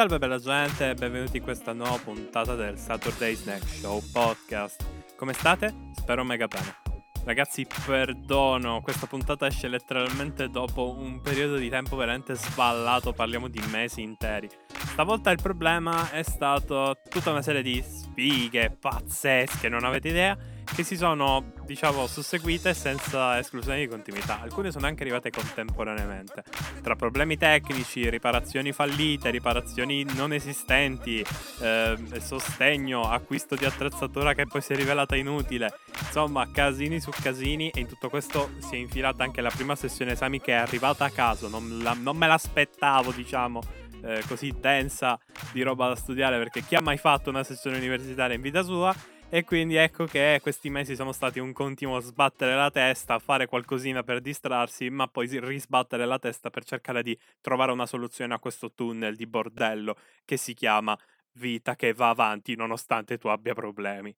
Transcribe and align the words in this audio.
salve 0.00 0.18
bella 0.18 0.38
gente 0.38 0.88
e 0.88 0.94
benvenuti 0.94 1.36
in 1.36 1.42
questa 1.42 1.74
nuova 1.74 1.98
puntata 1.98 2.54
del 2.54 2.78
Saturday 2.78 3.34
Snack 3.34 3.62
Show 3.66 4.00
podcast. 4.10 4.82
Come 5.14 5.34
state? 5.34 5.74
Spero 5.94 6.24
mega 6.24 6.46
bene. 6.46 6.74
Ragazzi, 7.22 7.66
perdono, 7.84 8.80
questa 8.80 9.06
puntata 9.06 9.46
esce 9.46 9.68
letteralmente 9.68 10.48
dopo 10.48 10.96
un 10.96 11.20
periodo 11.20 11.56
di 11.56 11.68
tempo 11.68 11.96
veramente 11.96 12.34
sballato, 12.34 13.12
parliamo 13.12 13.48
di 13.48 13.60
mesi 13.70 14.00
interi. 14.00 14.48
Stavolta 14.72 15.30
il 15.32 15.42
problema 15.42 16.10
è 16.10 16.22
stato 16.22 16.96
tutta 17.06 17.30
una 17.30 17.42
serie 17.42 17.60
di 17.60 17.84
sfighe 17.86 18.70
pazzesche, 18.70 19.68
non 19.68 19.84
avete 19.84 20.08
idea, 20.08 20.34
che 20.74 20.82
si 20.84 20.96
sono, 20.96 21.52
diciamo, 21.64 22.06
susseguite 22.06 22.74
senza 22.74 23.38
esclusione 23.38 23.80
di 23.80 23.88
continuità. 23.88 24.40
Alcune 24.40 24.70
sono 24.70 24.86
anche 24.86 25.02
arrivate 25.02 25.30
contemporaneamente. 25.30 26.44
Tra 26.82 26.96
problemi 26.96 27.36
tecnici, 27.36 28.08
riparazioni 28.08 28.72
fallite, 28.72 29.30
riparazioni 29.30 30.04
non 30.14 30.32
esistenti, 30.32 31.24
eh, 31.60 31.96
sostegno, 32.20 33.10
acquisto 33.10 33.54
di 33.54 33.64
attrezzatura 33.64 34.34
che 34.34 34.46
poi 34.46 34.60
si 34.60 34.72
è 34.72 34.76
rivelata 34.76 35.16
inutile. 35.16 35.78
Insomma, 36.06 36.50
casini 36.50 37.00
su 37.00 37.10
casini 37.10 37.70
e 37.70 37.80
in 37.80 37.88
tutto 37.88 38.08
questo 38.08 38.50
si 38.58 38.74
è 38.74 38.78
infilata 38.78 39.24
anche 39.24 39.40
la 39.40 39.50
prima 39.50 39.74
sessione 39.74 40.12
esami 40.12 40.40
che 40.40 40.52
è 40.52 40.56
arrivata 40.56 41.04
a 41.04 41.10
caso. 41.10 41.48
Non, 41.48 41.80
la, 41.82 41.94
non 41.98 42.16
me 42.16 42.26
l'aspettavo, 42.26 43.12
diciamo. 43.12 43.60
Eh, 44.02 44.22
così 44.26 44.54
densa 44.58 45.18
di 45.52 45.60
roba 45.60 45.88
da 45.88 45.94
studiare 45.94 46.38
perché 46.38 46.62
chi 46.62 46.74
ha 46.74 46.80
mai 46.80 46.96
fatto 46.96 47.28
una 47.28 47.44
sessione 47.44 47.76
universitaria 47.76 48.34
in 48.34 48.40
vita 48.40 48.62
sua 48.62 48.94
e 49.32 49.44
quindi 49.44 49.76
ecco 49.76 50.06
che 50.06 50.40
questi 50.42 50.70
mesi 50.70 50.96
sono 50.96 51.12
stati 51.12 51.38
un 51.38 51.52
continuo 51.52 52.00
sbattere 52.00 52.56
la 52.56 52.68
testa, 52.68 53.20
fare 53.20 53.46
qualcosina 53.46 54.02
per 54.02 54.20
distrarsi, 54.20 54.90
ma 54.90 55.06
poi 55.06 55.28
risbattere 55.38 56.04
la 56.04 56.18
testa 56.18 56.50
per 56.50 56.64
cercare 56.64 57.04
di 57.04 57.16
trovare 57.40 57.70
una 57.70 57.86
soluzione 57.86 58.34
a 58.34 58.40
questo 58.40 58.72
tunnel 58.72 59.14
di 59.14 59.28
bordello 59.28 59.96
che 60.24 60.36
si 60.36 60.52
chiama 60.52 60.98
vita 61.34 61.76
che 61.76 61.92
va 61.92 62.08
avanti 62.08 62.56
nonostante 62.56 63.18
tu 63.18 63.28
abbia 63.28 63.54
problemi. 63.54 64.12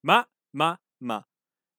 Ma, 0.00 0.28
ma, 0.56 0.76
ma, 1.04 1.24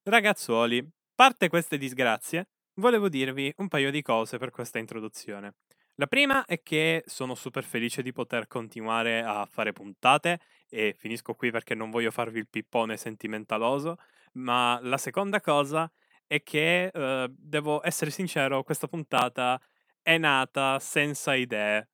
ragazzuoli, 0.04 0.88
parte 1.14 1.50
queste 1.50 1.76
disgrazie, 1.76 2.48
volevo 2.80 3.10
dirvi 3.10 3.52
un 3.58 3.68
paio 3.68 3.90
di 3.90 4.00
cose 4.00 4.38
per 4.38 4.48
questa 4.48 4.78
introduzione. 4.78 5.56
La 5.96 6.08
prima 6.08 6.44
è 6.44 6.60
che 6.60 7.04
sono 7.06 7.36
super 7.36 7.62
felice 7.62 8.02
di 8.02 8.10
poter 8.10 8.48
continuare 8.48 9.22
a 9.22 9.46
fare 9.46 9.72
puntate 9.72 10.40
e 10.74 10.92
finisco 10.98 11.34
qui 11.34 11.52
perché 11.52 11.74
non 11.76 11.90
voglio 11.90 12.10
farvi 12.10 12.40
il 12.40 12.48
pippone 12.48 12.96
sentimentaloso, 12.96 13.98
ma 14.32 14.78
la 14.82 14.98
seconda 14.98 15.40
cosa 15.40 15.90
è 16.26 16.42
che 16.42 16.86
eh, 16.92 17.28
devo 17.30 17.86
essere 17.86 18.10
sincero, 18.10 18.64
questa 18.64 18.88
puntata 18.88 19.60
è 20.02 20.18
nata 20.18 20.80
senza 20.80 21.34
idee, 21.34 21.88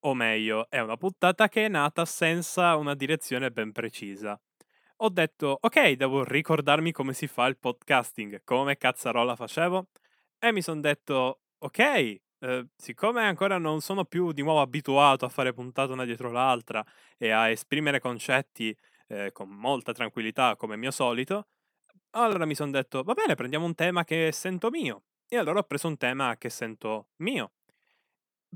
o 0.00 0.14
meglio, 0.14 0.68
è 0.68 0.78
una 0.80 0.96
puntata 0.96 1.48
che 1.48 1.64
è 1.64 1.68
nata 1.68 2.04
senza 2.04 2.76
una 2.76 2.94
direzione 2.94 3.50
ben 3.50 3.72
precisa. 3.72 4.38
Ho 4.98 5.08
detto, 5.08 5.56
ok, 5.60 5.92
devo 5.92 6.22
ricordarmi 6.24 6.92
come 6.92 7.14
si 7.14 7.26
fa 7.26 7.46
il 7.46 7.56
podcasting, 7.58 8.42
come 8.44 8.76
cazzarola 8.76 9.36
facevo, 9.36 9.88
e 10.38 10.52
mi 10.52 10.60
sono 10.60 10.80
detto, 10.80 11.40
ok, 11.58 12.20
Ehm, 12.42 12.68
siccome 12.76 13.24
ancora 13.24 13.58
non 13.58 13.80
sono 13.80 14.04
più 14.04 14.30
di 14.32 14.42
nuovo 14.42 14.60
abituato 14.60 15.24
a 15.24 15.28
fare 15.28 15.52
puntate 15.52 15.90
una 15.92 16.04
dietro 16.04 16.30
l'altra 16.30 16.84
e 17.16 17.30
a 17.30 17.48
esprimere 17.50 17.98
concetti, 18.00 18.76
ehm, 19.08 19.32
con 19.32 19.48
molta 19.50 19.92
tranquillità 19.92 20.54
come 20.56 20.76
mio 20.76 20.92
solito, 20.92 21.48
allora 22.12 22.46
mi 22.46 22.54
son 22.54 22.70
detto: 22.70 23.02
"Va 23.04 23.14
bene, 23.14 23.34
prendiamo 23.36 23.66
un 23.66 23.74
tema 23.74 24.04
che 24.04 24.30
sento 24.32 24.70
mio." 24.70 25.04
E 25.28 25.36
allora 25.38 25.60
ho 25.60 25.64
preso 25.64 25.88
un 25.88 25.96
tema 25.98 26.36
che 26.38 26.50
sento 26.50 27.08
mio. 27.18 27.52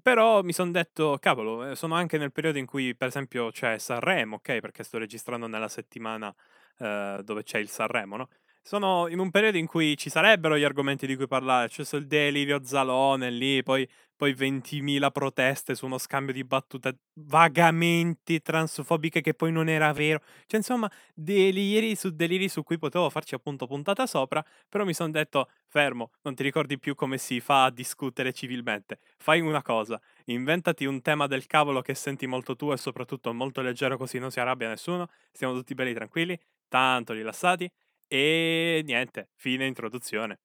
Però 0.01 0.43
mi 0.43 0.53
son 0.53 0.73
detto: 0.73 1.19
"Cavolo, 1.21 1.65
ehm, 1.65 1.73
sono 1.75 1.95
anche 1.95 2.19
nel 2.19 2.33
periodo 2.33 2.59
in 2.59 2.67
cui 2.67 2.97
per 2.97 3.09
esempio 3.09 3.51
c'è 3.51 3.79
Sanremo, 3.79 4.37
okay, 4.37 4.61
perché 4.61 4.83
sto 4.85 4.99
registrando 4.99 5.47
nella 5.47 5.69
settimana, 5.69 6.35
ehm, 6.79 7.21
dove 7.21 7.43
c'è 7.43 7.59
il 7.59 7.69
Sanremo, 7.69 8.17
no, 8.17 8.29
sono 8.63 9.09
in 9.09 9.19
un 9.19 9.31
periodo 9.31 9.59
in 9.59 9.67
cui 9.67 9.97
ci 9.97 10.09
sarebbero 10.09 10.57
gli 10.57 10.63
argomenti 10.63 11.07
di 11.07 11.17
cui 11.17 11.27
parlare, 11.27 11.69
c'è 11.69 11.83
il 11.97 12.07
delirio 12.07 12.65
Zalone 12.65 13.31
lì, 13.31 13.63
poi, 13.63 13.87
poi 14.17 14.33
20.000 14.35 15.11
proteste 15.11 15.75
su 15.75 15.85
uno 15.87 15.99
scambio 15.99 16.33
di 16.33 16.45
battute 16.45 16.99
vagamente 17.15 18.39
transfobiche 18.41 19.21
che 19.21 19.35
poi 19.35 19.51
non 19.51 19.69
era 19.69 19.93
vero. 19.93 20.21
Cioè, 20.47 20.59
insomma, 20.61 20.91
deliri 21.13 21.97
su 21.97 22.11
deliri 22.15 22.49
su 22.49 22.63
cui 22.63 22.79
potevo 22.79 23.11
farci 23.11 23.35
appunto 23.35 23.67
puntata 23.67 24.07
sopra, 24.07 24.45
però 24.69 24.85
mi 24.85 24.95
sono 24.95 25.11
detto, 25.11 25.49
fermo, 25.67 26.11
non 26.23 26.35
ti 26.37 26.43
ricordi 26.45 26.79
più 26.79 26.95
come 26.95 27.19
si 27.19 27.41
fa 27.41 27.65
a 27.65 27.71
discutere 27.71 28.33
civilmente. 28.33 29.01
Fai 29.19 29.41
una 29.41 29.63
cosa, 29.63 30.01
inventati 30.27 30.85
un 30.85 31.01
tema 31.03 31.27
del 31.27 31.47
cavolo 31.47 31.81
che 31.83 31.95
senti 31.95 32.27
molto 32.27 32.55
tu 32.55 32.71
e 32.73 32.77
soprattutto 32.77 33.33
molto 33.33 33.61
leggero 33.61 33.97
così 33.97 34.19
non 34.19 34.31
si 34.31 34.39
arrabbia 34.41 34.69
nessuno, 34.69 35.09
stiamo 35.33 35.53
tutti 35.55 35.75
belli 35.75 35.95
tranquilli, 35.95 36.39
tanto 36.69 37.13
rilassati 37.13 37.71
e 38.13 38.83
niente, 38.85 39.31
fine 39.37 39.67
introduzione. 39.67 40.41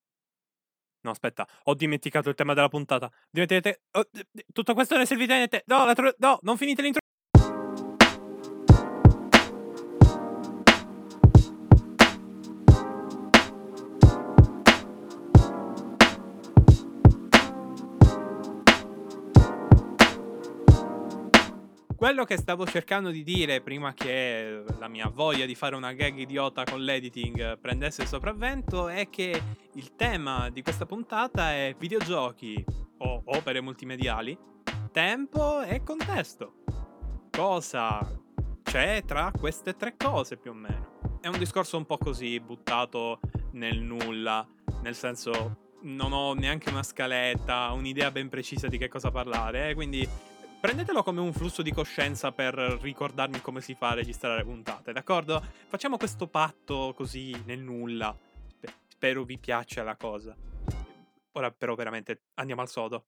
No, 1.02 1.12
aspetta, 1.12 1.46
ho 1.64 1.76
dimenticato 1.76 2.30
il 2.30 2.36
tema 2.36 2.54
della 2.54 2.70
puntata. 2.70 3.12
Diventate... 3.30 3.82
Oh, 3.92 4.08
tutto 4.54 4.74
questo 4.74 4.94
non 4.94 5.04
è 5.04 5.06
servito 5.06 5.34
a 5.34 5.36
niente. 5.36 5.64
No, 5.66 5.94
tro... 5.94 6.14
no, 6.18 6.40
non 6.44 6.58
finite 6.58 6.82
l'intro. 6.82 7.02
Quello 22.18 22.32
che 22.32 22.42
stavo 22.42 22.66
cercando 22.66 23.12
di 23.12 23.22
dire 23.22 23.62
prima 23.62 23.94
che 23.94 24.64
la 24.80 24.88
mia 24.88 25.08
voglia 25.08 25.46
di 25.46 25.54
fare 25.54 25.76
una 25.76 25.94
gag 25.94 26.18
idiota 26.18 26.64
con 26.64 26.82
l'editing 26.82 27.60
prendesse 27.60 28.02
il 28.02 28.08
sopravvento 28.08 28.88
è 28.88 29.08
che 29.08 29.40
il 29.74 29.96
tema 29.96 30.50
di 30.50 30.64
questa 30.64 30.88
puntata 30.88 31.52
è 31.52 31.76
videogiochi 31.78 32.66
o 32.98 33.22
opere 33.24 33.62
multimediali, 33.62 34.36
tempo 34.92 35.62
e 35.62 35.84
contesto. 35.84 36.64
Cosa 37.30 38.00
c'è 38.64 39.04
tra 39.06 39.32
queste 39.40 39.76
tre 39.76 39.94
cose 39.96 40.38
più 40.38 40.50
o 40.50 40.56
meno? 40.56 41.20
È 41.22 41.28
un 41.28 41.38
discorso 41.38 41.78
un 41.78 41.86
po' 41.86 42.00
così 42.00 42.40
buttato 42.40 43.20
nel 43.52 43.78
nulla, 43.78 44.44
nel 44.82 44.96
senso 44.96 45.76
non 45.82 46.14
ho 46.14 46.34
neanche 46.34 46.72
una 46.72 46.82
scaletta, 46.82 47.74
un'idea 47.74 48.10
ben 48.10 48.28
precisa 48.28 48.68
di 48.68 48.80
che 48.80 48.88
cosa 48.88 49.12
parlare, 49.12 49.70
eh? 49.70 49.74
quindi 49.76 50.36
prendetelo 50.68 51.02
come 51.02 51.22
un 51.22 51.32
flusso 51.32 51.62
di 51.62 51.72
coscienza 51.72 52.34
per 52.34 52.54
ricordarmi 52.54 53.40
come 53.40 53.62
si 53.62 53.74
fa 53.74 53.92
a 53.92 53.94
registrare 53.94 54.44
puntate, 54.44 54.92
d'accordo? 54.92 55.42
Facciamo 55.68 55.96
questo 55.96 56.28
patto 56.28 56.94
così 56.94 57.34
nel 57.46 57.60
nulla. 57.60 58.14
Spero 58.86 59.24
vi 59.24 59.38
piaccia 59.38 59.84
la 59.84 59.96
cosa. 59.96 60.36
Ora 61.32 61.52
però 61.52 61.74
veramente 61.74 62.24
andiamo 62.34 62.60
al 62.60 62.68
sodo. 62.68 63.06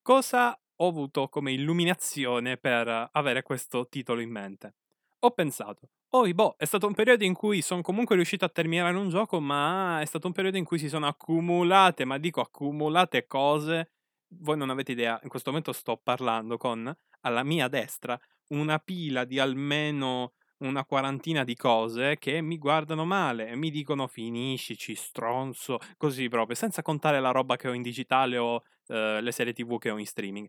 Cosa 0.00 0.56
ho 0.76 0.86
avuto 0.86 1.28
come 1.28 1.50
illuminazione 1.50 2.56
per 2.56 3.08
avere 3.10 3.42
questo 3.42 3.88
titolo 3.88 4.20
in 4.20 4.30
mente? 4.30 4.74
Ho 5.18 5.32
pensato, 5.32 5.88
oh, 6.10 6.32
boh, 6.32 6.54
è 6.56 6.66
stato 6.66 6.86
un 6.86 6.94
periodo 6.94 7.24
in 7.24 7.34
cui 7.34 7.62
sono 7.62 7.82
comunque 7.82 8.14
riuscito 8.14 8.44
a 8.44 8.48
terminare 8.48 8.96
un 8.96 9.08
gioco, 9.08 9.40
ma 9.40 10.00
è 10.00 10.04
stato 10.04 10.28
un 10.28 10.32
periodo 10.32 10.56
in 10.56 10.64
cui 10.64 10.78
si 10.78 10.88
sono 10.88 11.08
accumulate, 11.08 12.04
ma 12.04 12.16
dico 12.16 12.40
accumulate 12.40 13.26
cose 13.26 13.93
voi 14.40 14.56
non 14.56 14.70
avete 14.70 14.92
idea, 14.92 15.18
in 15.22 15.28
questo 15.28 15.50
momento 15.50 15.72
sto 15.72 15.96
parlando 16.02 16.56
con, 16.56 16.92
alla 17.20 17.42
mia 17.42 17.68
destra, 17.68 18.18
una 18.48 18.78
pila 18.78 19.24
di 19.24 19.38
almeno 19.38 20.32
una 20.58 20.84
quarantina 20.84 21.44
di 21.44 21.56
cose 21.56 22.16
che 22.18 22.40
mi 22.40 22.58
guardano 22.58 23.04
male 23.04 23.48
e 23.48 23.56
mi 23.56 23.70
dicono 23.70 24.06
finiscici, 24.06 24.94
stronzo, 24.94 25.78
così 25.96 26.28
proprio, 26.28 26.56
senza 26.56 26.82
contare 26.82 27.20
la 27.20 27.30
roba 27.30 27.56
che 27.56 27.68
ho 27.68 27.72
in 27.72 27.82
digitale 27.82 28.38
o 28.38 28.62
eh, 28.86 29.20
le 29.20 29.32
serie 29.32 29.52
tv 29.52 29.78
che 29.78 29.90
ho 29.90 29.98
in 29.98 30.06
streaming. 30.06 30.48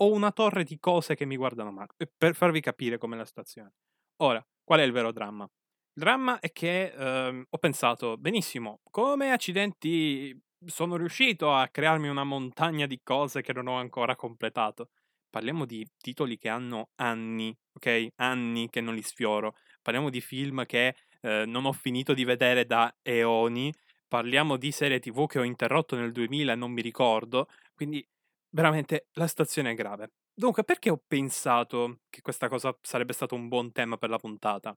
Ho 0.00 0.12
una 0.12 0.30
torre 0.30 0.62
di 0.62 0.78
cose 0.78 1.14
che 1.14 1.24
mi 1.24 1.36
guardano 1.36 1.72
male, 1.72 1.88
per 2.16 2.34
farvi 2.34 2.60
capire 2.60 2.98
com'è 2.98 3.16
la 3.16 3.24
situazione. 3.24 3.72
Ora, 4.16 4.46
qual 4.62 4.80
è 4.80 4.82
il 4.82 4.92
vero 4.92 5.10
dramma? 5.10 5.44
Il 5.44 6.02
dramma 6.02 6.38
è 6.38 6.52
che 6.52 6.92
eh, 6.94 7.46
ho 7.48 7.58
pensato, 7.58 8.18
benissimo, 8.18 8.80
come 8.90 9.32
accidenti 9.32 10.38
sono 10.66 10.96
riuscito 10.96 11.52
a 11.52 11.68
crearmi 11.68 12.08
una 12.08 12.24
montagna 12.24 12.86
di 12.86 13.00
cose 13.02 13.42
che 13.42 13.52
non 13.52 13.66
ho 13.66 13.76
ancora 13.78 14.16
completato. 14.16 14.90
Parliamo 15.30 15.64
di 15.64 15.86
titoli 15.98 16.38
che 16.38 16.48
hanno 16.48 16.90
anni, 16.96 17.56
ok? 17.74 18.08
Anni 18.16 18.68
che 18.70 18.80
non 18.80 18.94
li 18.94 19.02
sfioro. 19.02 19.56
Parliamo 19.82 20.10
di 20.10 20.20
film 20.20 20.64
che 20.66 20.96
eh, 21.20 21.44
non 21.46 21.64
ho 21.66 21.72
finito 21.72 22.14
di 22.14 22.24
vedere 22.24 22.66
da 22.66 22.94
eoni. 23.02 23.72
Parliamo 24.08 24.56
di 24.56 24.70
serie 24.72 25.00
TV 25.00 25.26
che 25.26 25.38
ho 25.38 25.42
interrotto 25.42 25.96
nel 25.96 26.12
2000 26.12 26.52
e 26.52 26.56
non 26.56 26.70
mi 26.70 26.82
ricordo. 26.82 27.48
Quindi 27.74 28.06
veramente 28.50 29.08
la 29.12 29.26
situazione 29.26 29.72
è 29.72 29.74
grave. 29.74 30.12
Dunque, 30.32 30.64
perché 30.64 30.90
ho 30.90 31.02
pensato 31.06 32.00
che 32.10 32.20
questa 32.20 32.48
cosa 32.48 32.76
sarebbe 32.82 33.12
stato 33.12 33.34
un 33.34 33.48
buon 33.48 33.72
tema 33.72 33.96
per 33.96 34.10
la 34.10 34.18
puntata? 34.18 34.76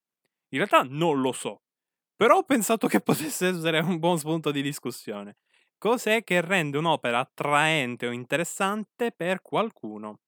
In 0.49 0.57
realtà 0.59 0.83
non 0.83 1.21
lo 1.21 1.31
so. 1.31 1.61
Però 2.15 2.37
ho 2.37 2.43
pensato 2.43 2.87
che 2.87 3.01
potesse 3.01 3.47
essere 3.47 3.79
un 3.79 3.99
buon 3.99 4.17
spunto 4.17 4.51
di 4.51 4.61
discussione. 4.61 5.37
Cos'è 5.79 6.23
che 6.25 6.41
rende 6.41 6.77
un'opera 6.77 7.19
attraente 7.19 8.05
o 8.05 8.11
interessante 8.11 9.13
per 9.13 9.41
qualcuno? 9.41 10.19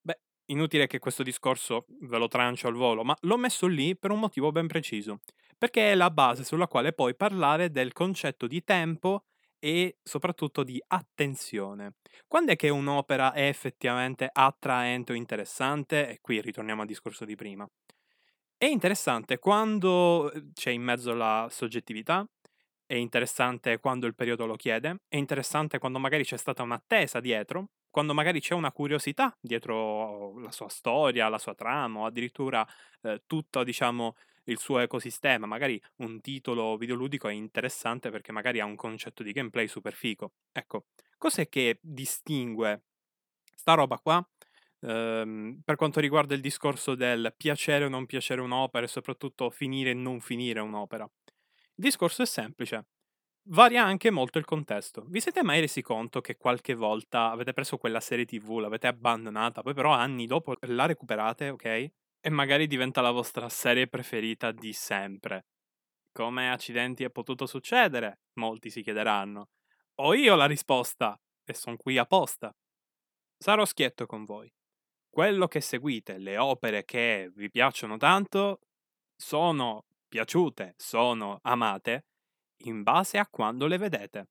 Beh, 0.00 0.20
inutile 0.46 0.86
che 0.86 1.00
questo 1.00 1.24
discorso 1.24 1.86
ve 2.02 2.18
lo 2.18 2.28
trancio 2.28 2.68
al 2.68 2.74
volo, 2.74 3.02
ma 3.04 3.16
l'ho 3.22 3.36
messo 3.36 3.66
lì 3.66 3.96
per 3.96 4.12
un 4.12 4.20
motivo 4.20 4.52
ben 4.52 4.68
preciso, 4.68 5.20
perché 5.58 5.92
è 5.92 5.94
la 5.96 6.10
base 6.10 6.44
sulla 6.44 6.68
quale 6.68 6.92
poi 6.92 7.16
parlare 7.16 7.70
del 7.72 7.92
concetto 7.92 8.46
di 8.46 8.62
tempo 8.64 9.24
e 9.58 9.98
soprattutto 10.02 10.62
di 10.62 10.82
attenzione. 10.86 11.94
Quando 12.28 12.52
è 12.52 12.56
che 12.56 12.68
un'opera 12.68 13.32
è 13.32 13.48
effettivamente 13.48 14.28
attraente 14.32 15.12
o 15.12 15.16
interessante? 15.16 16.08
E 16.08 16.18
qui 16.20 16.40
ritorniamo 16.40 16.82
al 16.82 16.86
discorso 16.86 17.24
di 17.24 17.34
prima. 17.34 17.68
È 18.56 18.64
interessante 18.66 19.38
quando 19.38 20.32
eh, 20.32 20.52
c'è 20.54 20.70
in 20.70 20.82
mezzo 20.82 21.12
la 21.14 21.48
soggettività, 21.50 22.26
è 22.86 22.94
interessante 22.94 23.78
quando 23.78 24.06
il 24.06 24.14
periodo 24.14 24.46
lo 24.46 24.56
chiede, 24.56 25.02
è 25.08 25.16
interessante 25.16 25.78
quando 25.78 25.98
magari 25.98 26.24
c'è 26.24 26.36
stata 26.36 26.62
un'attesa 26.62 27.20
dietro, 27.20 27.70
quando 27.90 28.14
magari 28.14 28.40
c'è 28.40 28.54
una 28.54 28.72
curiosità 28.72 29.36
dietro 29.40 30.38
la 30.40 30.50
sua 30.50 30.68
storia, 30.68 31.28
la 31.28 31.38
sua 31.38 31.54
trama 31.54 32.00
o 32.00 32.06
addirittura 32.06 32.66
eh, 33.02 33.22
tutto, 33.26 33.62
diciamo, 33.64 34.16
il 34.44 34.58
suo 34.58 34.80
ecosistema. 34.80 35.46
Magari 35.46 35.80
un 35.96 36.20
titolo 36.20 36.76
videoludico 36.76 37.28
è 37.28 37.32
interessante 37.32 38.10
perché 38.10 38.32
magari 38.32 38.60
ha 38.60 38.64
un 38.64 38.76
concetto 38.76 39.22
di 39.22 39.32
gameplay 39.32 39.68
super 39.68 39.94
figo. 39.94 40.32
Ecco, 40.52 40.86
cos'è 41.18 41.48
che 41.48 41.78
distingue 41.80 42.82
sta 43.56 43.74
roba 43.74 43.98
qua 43.98 44.26
ehm, 44.80 45.60
per 45.64 45.76
quanto 45.76 46.00
riguarda 46.00 46.34
il 46.34 46.40
discorso 46.40 46.94
del 46.94 47.34
piacere 47.36 47.84
o 47.84 47.88
non 47.88 48.06
piacere 48.06 48.40
un'opera 48.40 48.84
e 48.86 48.88
soprattutto 48.88 49.50
finire 49.50 49.90
e 49.90 49.94
non 49.94 50.20
finire 50.20 50.60
un'opera? 50.60 51.08
Il 51.76 51.82
discorso 51.82 52.22
è 52.22 52.26
semplice. 52.26 52.86
Varia 53.48 53.84
anche 53.84 54.10
molto 54.10 54.38
il 54.38 54.44
contesto. 54.44 55.04
Vi 55.08 55.20
siete 55.20 55.42
mai 55.42 55.58
resi 55.58 55.82
conto 55.82 56.20
che 56.20 56.36
qualche 56.36 56.74
volta 56.74 57.30
avete 57.30 57.52
preso 57.52 57.78
quella 57.78 57.98
serie 57.98 58.24
TV, 58.24 58.58
l'avete 58.58 58.86
abbandonata, 58.86 59.60
poi 59.62 59.74
però 59.74 59.90
anni 59.90 60.26
dopo 60.26 60.54
la 60.60 60.86
recuperate, 60.86 61.48
ok? 61.48 61.64
E 61.64 62.30
magari 62.30 62.68
diventa 62.68 63.00
la 63.00 63.10
vostra 63.10 63.48
serie 63.48 63.88
preferita 63.88 64.52
di 64.52 64.72
sempre. 64.72 65.46
Come 66.12 66.48
accidenti 66.48 67.02
è 67.02 67.10
potuto 67.10 67.44
succedere? 67.44 68.20
Molti 68.34 68.70
si 68.70 68.80
chiederanno. 68.80 69.48
Ho 69.96 70.14
io 70.14 70.36
la 70.36 70.46
risposta 70.46 71.20
e 71.42 71.54
sono 71.54 71.76
qui 71.76 71.98
apposta. 71.98 72.54
Sarò 73.36 73.64
schietto 73.64 74.06
con 74.06 74.24
voi. 74.24 74.50
Quello 75.10 75.48
che 75.48 75.60
seguite, 75.60 76.18
le 76.18 76.38
opere 76.38 76.84
che 76.84 77.32
vi 77.34 77.50
piacciono 77.50 77.96
tanto, 77.96 78.60
sono 79.16 79.86
piaciute, 80.14 80.74
sono 80.76 81.40
amate 81.42 82.04
in 82.66 82.84
base 82.84 83.18
a 83.18 83.26
quando 83.26 83.66
le 83.66 83.78
vedete. 83.78 84.28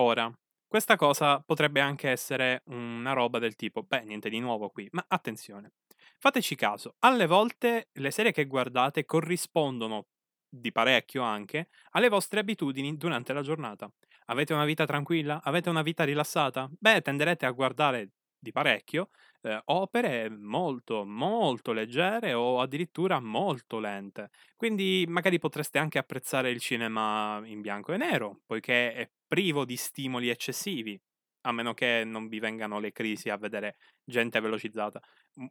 Ora, 0.00 0.30
questa 0.66 0.96
cosa 0.96 1.40
potrebbe 1.40 1.80
anche 1.80 2.10
essere 2.10 2.60
una 2.66 3.14
roba 3.14 3.38
del 3.38 3.54
tipo, 3.54 3.84
beh, 3.84 4.02
niente 4.02 4.28
di 4.28 4.38
nuovo 4.38 4.68
qui, 4.68 4.86
ma 4.92 5.02
attenzione. 5.08 5.72
Fateci 6.18 6.56
caso, 6.56 6.96
alle 6.98 7.24
volte 7.24 7.88
le 7.90 8.10
serie 8.10 8.32
che 8.32 8.44
guardate 8.44 9.06
corrispondono 9.06 10.08
di 10.46 10.72
parecchio 10.72 11.22
anche 11.22 11.70
alle 11.92 12.10
vostre 12.10 12.40
abitudini 12.40 12.98
durante 12.98 13.32
la 13.32 13.40
giornata. 13.40 13.90
Avete 14.26 14.52
una 14.52 14.66
vita 14.66 14.84
tranquilla? 14.84 15.40
Avete 15.42 15.70
una 15.70 15.80
vita 15.80 16.04
rilassata? 16.04 16.68
Beh, 16.78 17.00
tenderete 17.00 17.46
a 17.46 17.50
guardare 17.52 18.10
di 18.38 18.52
parecchio 18.52 19.08
eh, 19.42 19.60
opere 19.66 20.28
molto, 20.30 21.04
molto 21.04 21.72
leggere 21.72 22.32
o 22.34 22.60
addirittura 22.60 23.20
molto 23.20 23.78
lente. 23.78 24.30
Quindi 24.56 25.04
magari 25.08 25.38
potreste 25.38 25.78
anche 25.78 25.98
apprezzare 25.98 26.50
il 26.50 26.60
cinema 26.60 27.40
in 27.44 27.60
bianco 27.60 27.92
e 27.92 27.96
nero, 27.96 28.40
poiché 28.46 28.92
è 28.94 29.10
privo 29.26 29.64
di 29.64 29.76
stimoli 29.76 30.28
eccessivi, 30.28 31.00
a 31.42 31.52
meno 31.52 31.74
che 31.74 32.02
non 32.04 32.28
vi 32.28 32.38
vengano 32.40 32.78
le 32.80 32.92
crisi 32.92 33.30
a 33.30 33.36
vedere 33.36 33.76
gente 34.04 34.40
velocizzata. 34.40 35.00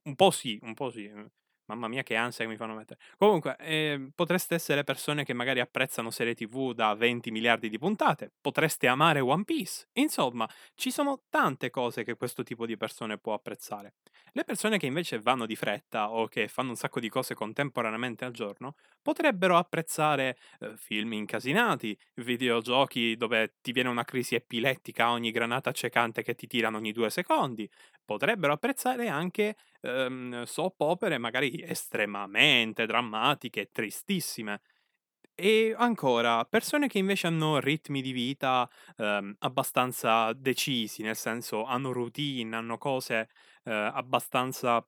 Un 0.04 0.16
po' 0.16 0.32
sì, 0.32 0.58
un 0.62 0.74
po' 0.74 0.90
sì. 0.90 1.10
Mamma 1.68 1.88
mia, 1.90 2.02
che 2.04 2.16
ansia 2.16 2.46
che 2.46 2.52
mi 2.52 2.58
fanno 2.58 2.76
mettere. 2.76 3.00
Comunque, 3.18 3.58
eh, 3.60 4.10
potreste 4.16 4.56
essere 4.56 4.84
persone 4.86 5.26
che 5.26 5.34
magari 5.34 5.60
apprezzano 5.60 6.10
serie 6.12 6.34
TV 6.34 6.74
da 6.74 6.94
20 6.96 7.30
miliardi 7.30 7.68
di 7.70 7.78
puntate. 7.78 8.32
Potreste 8.40 8.88
amare 8.88 9.20
One 9.20 9.44
Piece. 9.44 9.90
Insomma, 9.94 10.48
ci 10.76 10.92
sono 10.92 11.24
tante 11.30 11.70
cose 11.70 12.04
che 12.04 12.16
questo 12.16 12.44
tipo 12.44 12.66
di 12.66 12.78
persone 12.78 13.18
può 13.18 13.34
apprezzare. 13.34 13.96
Le 14.32 14.44
persone 14.46 14.78
che 14.78 14.86
invece 14.86 15.20
vanno 15.20 15.46
di 15.46 15.56
fretta 15.58 16.12
o 16.12 16.28
che 16.28 16.48
fanno 16.48 16.70
un 16.70 16.76
sacco 16.78 17.00
di 17.02 17.10
cose 17.10 17.34
contemporaneamente 17.34 18.24
al 18.24 18.32
giorno 18.32 18.76
potrebbero 19.02 19.58
apprezzare 19.58 20.38
eh, 20.60 20.74
film 20.78 21.14
incasinati, 21.14 21.98
videogiochi 22.16 23.16
dove 23.18 23.56
ti 23.62 23.72
viene 23.72 23.90
una 23.90 24.04
crisi 24.06 24.36
epilettica 24.36 25.06
a 25.06 25.12
ogni 25.12 25.32
granata 25.32 25.70
accecante 25.70 26.24
che 26.24 26.36
ti 26.36 26.48
tirano 26.48 26.78
ogni 26.78 26.92
due 26.92 27.10
secondi. 27.10 27.70
Potrebbero 28.06 28.54
apprezzare 28.54 29.08
anche 29.10 29.56
ehm, 29.82 30.44
soap 30.44 30.82
opere 30.82 31.18
magari 31.18 31.62
estremamente 31.62 32.86
drammatiche 32.86 33.70
tristissime. 33.72 34.62
E 35.40 35.76
ancora, 35.78 36.46
persone 36.46 36.88
che 36.88 36.98
invece 36.98 37.28
hanno 37.28 37.60
ritmi 37.60 38.02
di 38.02 38.12
vita 38.12 38.68
ehm, 38.98 39.36
abbastanza 39.40 40.34
decisi, 40.34 41.04
nel 41.04 41.16
senso 41.16 41.64
hanno 41.64 41.92
routine, 41.92 42.56
hanno 42.56 42.78
cose 42.80 43.30
eh, 43.66 43.72
abbastanza 43.72 44.84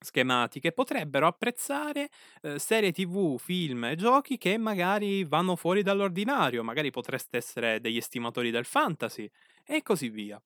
schematiche, 0.00 0.72
potrebbero 0.72 1.26
apprezzare 1.26 2.08
eh, 2.42 2.58
serie 2.58 2.92
tv, 2.92 3.38
film 3.38 3.84
e 3.84 3.96
giochi 3.96 4.38
che 4.38 4.58
magari 4.58 5.24
vanno 5.24 5.56
fuori 5.56 5.82
dall'ordinario, 5.82 6.62
magari 6.64 6.90
potreste 6.90 7.36
essere 7.38 7.80
degli 7.80 7.96
estimatori 7.98 8.50
del 8.50 8.64
fantasy 8.66 9.30
e 9.64 9.82
così 9.82 10.08
via. 10.10 10.40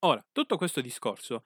Ora, 0.00 0.24
tutto 0.32 0.56
questo 0.56 0.80
discorso 0.80 1.42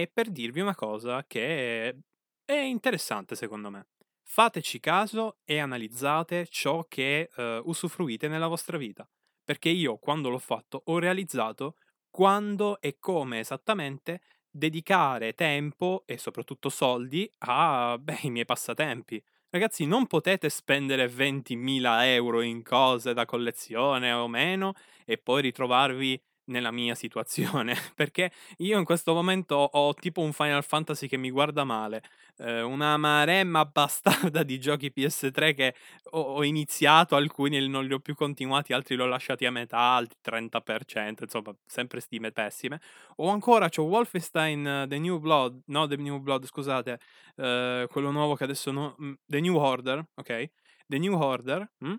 è 0.00 0.08
per 0.08 0.30
dirvi 0.30 0.58
una 0.58 0.74
cosa 0.74 1.24
che 1.24 1.96
è 2.44 2.52
interessante 2.52 3.36
secondo 3.36 3.70
me. 3.70 3.86
Fateci 4.26 4.80
caso 4.80 5.36
e 5.44 5.60
analizzate 5.60 6.48
ciò 6.48 6.84
che 6.88 7.30
uh, 7.36 7.42
usufruite 7.68 8.26
nella 8.26 8.48
vostra 8.48 8.76
vita. 8.76 9.08
Perché 9.44 9.68
io, 9.68 9.98
quando 9.98 10.30
l'ho 10.30 10.38
fatto, 10.38 10.82
ho 10.86 10.98
realizzato 10.98 11.76
quando 12.10 12.80
e 12.80 12.96
come 12.98 13.38
esattamente 13.38 14.22
dedicare 14.50 15.34
tempo 15.34 16.02
e 16.06 16.18
soprattutto 16.18 16.70
soldi 16.70 17.30
ai 17.38 18.30
miei 18.30 18.44
passatempi. 18.44 19.22
Ragazzi, 19.50 19.86
non 19.86 20.08
potete 20.08 20.48
spendere 20.48 21.06
20.000 21.06 22.04
euro 22.06 22.40
in 22.40 22.64
cose 22.64 23.14
da 23.14 23.26
collezione 23.26 24.10
o 24.10 24.26
meno 24.26 24.74
e 25.04 25.18
poi 25.18 25.42
ritrovarvi 25.42 26.20
nella 26.46 26.70
mia 26.70 26.94
situazione, 26.94 27.74
perché 27.94 28.30
io 28.58 28.78
in 28.78 28.84
questo 28.84 29.14
momento 29.14 29.54
ho 29.54 29.94
tipo 29.94 30.20
un 30.20 30.32
Final 30.32 30.64
Fantasy 30.64 31.06
che 31.08 31.16
mi 31.16 31.30
guarda 31.30 31.64
male, 31.64 32.02
eh, 32.38 32.62
una 32.62 32.96
maremma 32.96 33.64
bastarda 33.64 34.42
di 34.42 34.58
giochi 34.58 34.92
PS3 34.94 35.54
che 35.54 35.74
ho, 36.10 36.20
ho, 36.20 36.44
iniziato, 36.44 37.16
alcuni 37.16 37.66
non 37.68 37.84
li 37.86 37.92
ho 37.92 38.00
più 38.00 38.14
continuati, 38.14 38.72
altri 38.72 38.96
li 38.96 39.02
ho 39.02 39.06
lasciati 39.06 39.46
a 39.46 39.50
metà, 39.50 39.78
altri 39.78 40.18
30%, 40.22 41.22
insomma, 41.22 41.54
sempre 41.64 42.00
stime 42.00 42.32
pessime. 42.32 42.80
O 43.16 43.28
ancora 43.28 43.68
c'ho 43.68 43.82
Wolfenstein 43.82 44.82
uh, 44.84 44.88
The 44.88 44.98
New 44.98 45.18
Blood, 45.18 45.62
no 45.66 45.86
The 45.86 45.96
New 45.96 46.18
Blood, 46.18 46.46
scusate, 46.46 46.98
uh, 47.36 47.86
quello 47.88 48.10
nuovo 48.10 48.34
che 48.34 48.44
adesso 48.44 48.70
no, 48.70 48.96
mm, 49.00 49.12
The 49.26 49.40
New 49.40 49.56
Order, 49.56 50.04
ok? 50.14 50.50
The 50.86 50.98
New 50.98 51.14
Order, 51.14 51.70
mm? 51.84 51.94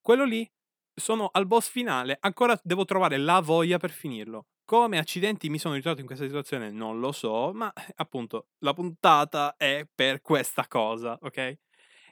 quello 0.00 0.24
lì 0.24 0.48
sono 0.96 1.28
al 1.32 1.46
boss 1.46 1.68
finale, 1.68 2.16
ancora 2.20 2.58
devo 2.62 2.84
trovare 2.84 3.18
la 3.18 3.40
voglia 3.40 3.78
per 3.78 3.90
finirlo. 3.90 4.46
Come 4.64 4.98
accidenti 4.98 5.48
mi 5.48 5.58
sono 5.58 5.74
ritrovato 5.74 6.00
in 6.00 6.06
questa 6.08 6.24
situazione 6.24 6.70
non 6.70 6.98
lo 6.98 7.12
so, 7.12 7.52
ma 7.52 7.72
eh, 7.72 7.92
appunto 7.96 8.48
la 8.58 8.72
puntata 8.72 9.56
è 9.56 9.86
per 9.94 10.20
questa 10.22 10.66
cosa, 10.66 11.16
ok? 11.20 11.56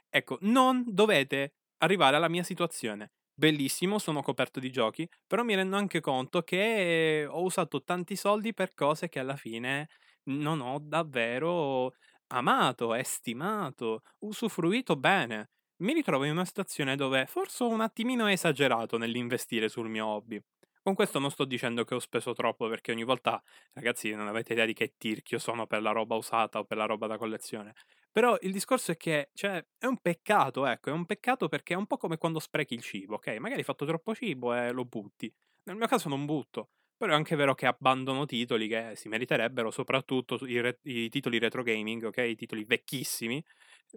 Ecco, 0.09 0.37
non 0.41 0.83
dovete 0.87 1.55
arrivare 1.79 2.15
alla 2.15 2.29
mia 2.29 2.43
situazione. 2.43 3.11
Bellissimo, 3.33 3.99
sono 3.99 4.21
coperto 4.21 4.59
di 4.61 4.71
giochi, 4.71 5.07
però 5.27 5.43
mi 5.43 5.55
rendo 5.55 5.75
anche 5.75 5.99
conto 5.99 6.41
che 6.43 7.27
ho 7.29 7.41
usato 7.43 7.83
tanti 7.83 8.15
soldi 8.15 8.53
per 8.53 8.73
cose 8.73 9.09
che 9.09 9.19
alla 9.19 9.35
fine 9.35 9.89
non 10.29 10.61
ho 10.61 10.79
davvero 10.81 11.93
amato, 12.27 12.93
estimato, 12.93 14.03
usufruito 14.19 14.95
bene 14.95 15.49
mi 15.77 15.93
ritrovo 15.93 16.23
in 16.23 16.31
una 16.31 16.45
situazione 16.45 16.95
dove 16.95 17.25
forse 17.25 17.63
ho 17.63 17.67
un 17.69 17.81
attimino 17.81 18.27
esagerato 18.27 18.97
nell'investire 18.97 19.69
sul 19.69 19.89
mio 19.89 20.05
hobby. 20.05 20.41
Con 20.81 20.93
questo 20.93 21.17
non 21.19 21.31
sto 21.31 21.45
dicendo 21.45 21.83
che 21.83 21.95
ho 21.95 21.99
speso 21.99 22.33
troppo 22.33 22.67
perché 22.69 22.91
ogni 22.91 23.03
volta, 23.03 23.41
ragazzi, 23.73 24.11
non 24.13 24.27
avete 24.27 24.53
idea 24.53 24.65
di 24.65 24.73
che 24.73 24.93
tirchio 24.97 25.39
sono 25.39 25.65
per 25.65 25.81
la 25.81 25.91
roba 25.91 26.15
usata 26.15 26.59
o 26.59 26.63
per 26.63 26.77
la 26.77 26.85
roba 26.85 27.07
da 27.07 27.17
collezione. 27.17 27.73
Però 28.11 28.37
il 28.41 28.51
discorso 28.51 28.91
è 28.91 28.97
che, 28.97 29.29
cioè, 29.33 29.65
è 29.77 29.87
un 29.87 29.97
peccato, 29.99 30.65
ecco, 30.65 30.89
è 30.89 30.93
un 30.93 31.05
peccato 31.05 31.47
perché 31.49 31.73
è 31.73 31.77
un 31.77 31.87
po' 31.87 31.97
come 31.97 32.17
quando 32.17 32.39
sprechi 32.39 32.75
il 32.75 32.81
cibo, 32.81 33.15
ok? 33.15 33.27
Magari 33.37 33.59
hai 33.59 33.63
fatto 33.63 33.85
troppo 33.85 34.13
cibo 34.13 34.53
e 34.53 34.71
lo 34.71 34.85
butti. 34.85 35.33
Nel 35.63 35.75
mio 35.75 35.87
caso 35.87 36.07
non 36.07 36.25
butto. 36.25 36.69
Però 36.97 37.11
è 37.11 37.15
anche 37.15 37.35
vero 37.35 37.55
che 37.55 37.65
abbandono 37.65 38.25
titoli 38.25 38.69
che 38.69 38.93
si 38.95 39.09
meriterebbero, 39.09 39.69
soprattutto 39.71 40.37
i, 40.45 40.61
re- 40.61 40.79
i 40.83 41.09
titoli 41.09 41.39
retro 41.39 41.61
gaming, 41.63 42.03
ok? 42.03 42.17
I 42.19 42.35
titoli 42.35 42.63
vecchissimi, 42.63 43.43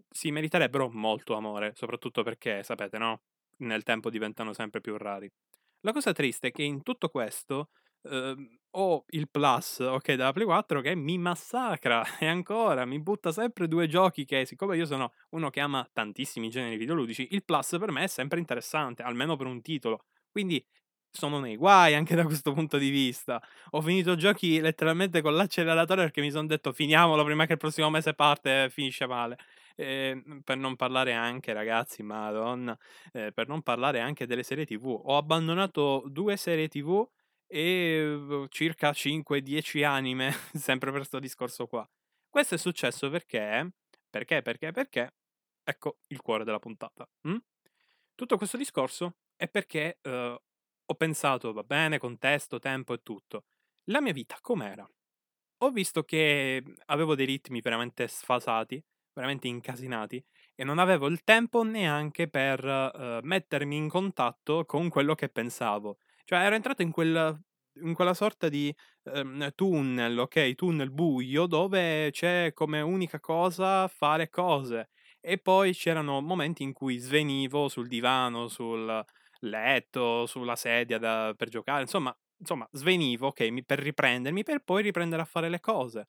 si 0.09 0.31
meriterebbero 0.31 0.89
molto 0.91 1.35
amore, 1.35 1.73
soprattutto 1.75 2.23
perché, 2.23 2.63
sapete, 2.63 2.99
no? 2.99 3.23
Nel 3.59 3.83
tempo 3.83 4.11
diventano 4.11 4.53
sempre 4.53 4.81
più 4.81 4.97
rari. 4.97 5.31
La 5.81 5.93
cosa 5.93 6.13
triste 6.13 6.49
è 6.49 6.53
che 6.53 6.63
in 6.63 6.83
tutto 6.83 7.09
questo, 7.09 7.71
Ehm, 8.03 8.57
ho 8.73 9.05
il 9.11 9.29
Plus, 9.29 9.81
ok, 9.81 10.07
della 10.15 10.33
Play 10.33 10.45
4 10.45 10.81
che 10.81 10.95
mi 10.95 11.19
massacra 11.19 12.05
e 12.21 12.27
ancora 12.27 12.85
mi 12.85 13.01
butta 13.01 13.33
sempre 13.33 13.67
due 13.67 13.89
giochi 13.89 14.25
che, 14.25 14.45
siccome 14.47 14.77
io 14.77 14.87
sono 14.87 15.13
uno 15.31 15.51
che 15.51 15.61
ama 15.61 15.89
tantissimi 15.93 16.49
generi 16.51 16.77
videoludici, 16.77 17.29
il 17.33 17.45
Plus 17.45 17.77
per 17.79 17.91
me 17.91 18.05
è 18.05 18.07
sempre 18.07 18.39
interessante, 18.39 19.03
almeno 19.03 19.37
per 19.37 19.47
un 19.47 19.61
titolo. 19.63 20.05
Quindi 20.31 20.65
sono 21.11 21.41
nei 21.41 21.57
guai 21.57 21.95
anche 21.95 22.15
da 22.15 22.25
questo 22.25 22.53
punto 22.53 22.79
di 22.79 22.91
vista. 22.91 23.43
Ho 23.71 23.81
finito 23.81 24.15
giochi 24.15 24.61
letteralmente 24.61 25.21
con 25.23 25.35
l'acceleratore 25.35 26.03
perché 26.03 26.21
mi 26.21 26.31
sono 26.31 26.47
detto 26.47 26.73
finiamolo 26.73 27.25
prima 27.25 27.47
che 27.47 27.53
il 27.53 27.59
prossimo 27.59 27.91
mese 27.91 28.15
parte 28.15 28.65
e 28.65 28.71
finisce 28.71 29.07
male. 29.07 29.37
Eh, 29.81 30.21
per 30.43 30.57
non 30.57 30.75
parlare 30.75 31.13
anche, 31.13 31.53
ragazzi, 31.53 32.03
madonna, 32.03 32.77
eh, 33.13 33.31
per 33.33 33.47
non 33.47 33.63
parlare 33.63 34.01
anche 34.01 34.27
delle 34.27 34.43
serie 34.43 34.67
TV. 34.67 34.87
Ho 34.87 35.17
abbandonato 35.17 36.03
due 36.09 36.37
serie 36.37 36.67
TV 36.67 37.09
e 37.47 38.47
circa 38.49 38.93
5-10 38.93 39.85
anime, 39.85 40.33
sempre 40.53 40.91
per 40.91 40.99
questo 40.99 41.21
discorso 41.21 41.69
qua. 41.69 41.89
Questo 42.29 42.57
è 42.57 42.59
successo 42.59 43.09
perché, 43.09 43.73
perché, 44.11 44.43
perché, 44.43 44.73
perché, 44.73 45.15
ecco 45.63 45.99
il 46.09 46.21
cuore 46.21 46.43
della 46.43 46.59
puntata. 46.59 47.09
Hm? 47.29 47.37
Tutto 48.17 48.37
questo 48.37 48.57
discorso 48.57 49.19
è 49.37 49.49
perché 49.49 50.01
uh, 50.03 50.11
ho 50.11 50.95
pensato, 50.97 51.53
va 51.53 51.63
bene, 51.63 51.99
contesto, 51.99 52.59
tempo 52.59 52.95
e 52.95 53.03
tutto. 53.03 53.45
La 53.85 54.01
mia 54.01 54.13
vita 54.13 54.37
com'era? 54.41 54.85
Ho 55.59 55.71
visto 55.71 56.03
che 56.03 56.63
avevo 56.87 57.15
dei 57.15 57.27
ritmi 57.27 57.61
veramente 57.61 58.09
sfasati, 58.09 58.83
veramente 59.19 59.49
incasinati, 59.49 60.25
e 60.55 60.65
non 60.65 60.79
avevo 60.79 61.07
il 61.09 61.23
tempo 61.25 61.63
neanche 61.65 62.29
per 62.29 62.65
uh, 62.65 63.19
mettermi 63.23 63.77
in 63.77 63.89
contatto 63.89 64.65
con 64.65 64.89
quello 64.89 65.15
che 65.15 65.29
pensavo. 65.29 65.99
Cioè 66.25 66.41
ero 66.41 66.55
entrato 66.55 66.83
in 66.83 66.91
quel 66.93 67.41
in 67.81 67.95
quella 67.95 68.13
sorta 68.15 68.49
di, 68.49 68.75
ehm, 69.05 69.53
tunnel, 69.55 70.19
okay, 70.19 70.55
tunnel 70.57 70.91
buio 70.91 71.47
dove 71.47 72.11
c'è 72.11 72.53
come 72.53 72.81
unica 72.81 73.21
cosa 73.21 73.87
fare 73.87 74.29
cose. 74.31 74.89
E 75.21 75.39
poi 75.39 75.73
c'erano 75.75 76.21
momenti 76.21 76.65
in 76.65 76.73
cui 76.73 76.97
svenivo 76.99 77.69
sul 77.69 77.87
divano, 77.87 78.49
sul 78.49 79.05
letto, 79.41 80.27
sulla 80.27 80.57
sedia 80.57 80.99
da 80.99 81.33
per 81.37 81.49
giocare, 81.49 81.83
insomma 81.83 82.17
insomma 82.41 82.69
svenivo, 82.73 83.33
mi 83.51 83.65
per 83.65 83.79
riprendermi, 83.81 84.43
per 84.45 84.61
poi 84.65 84.83
riprendere 84.83 85.23
a 85.23 85.25
fare 85.25 85.49
le 85.49 85.61
cose. 85.61 86.09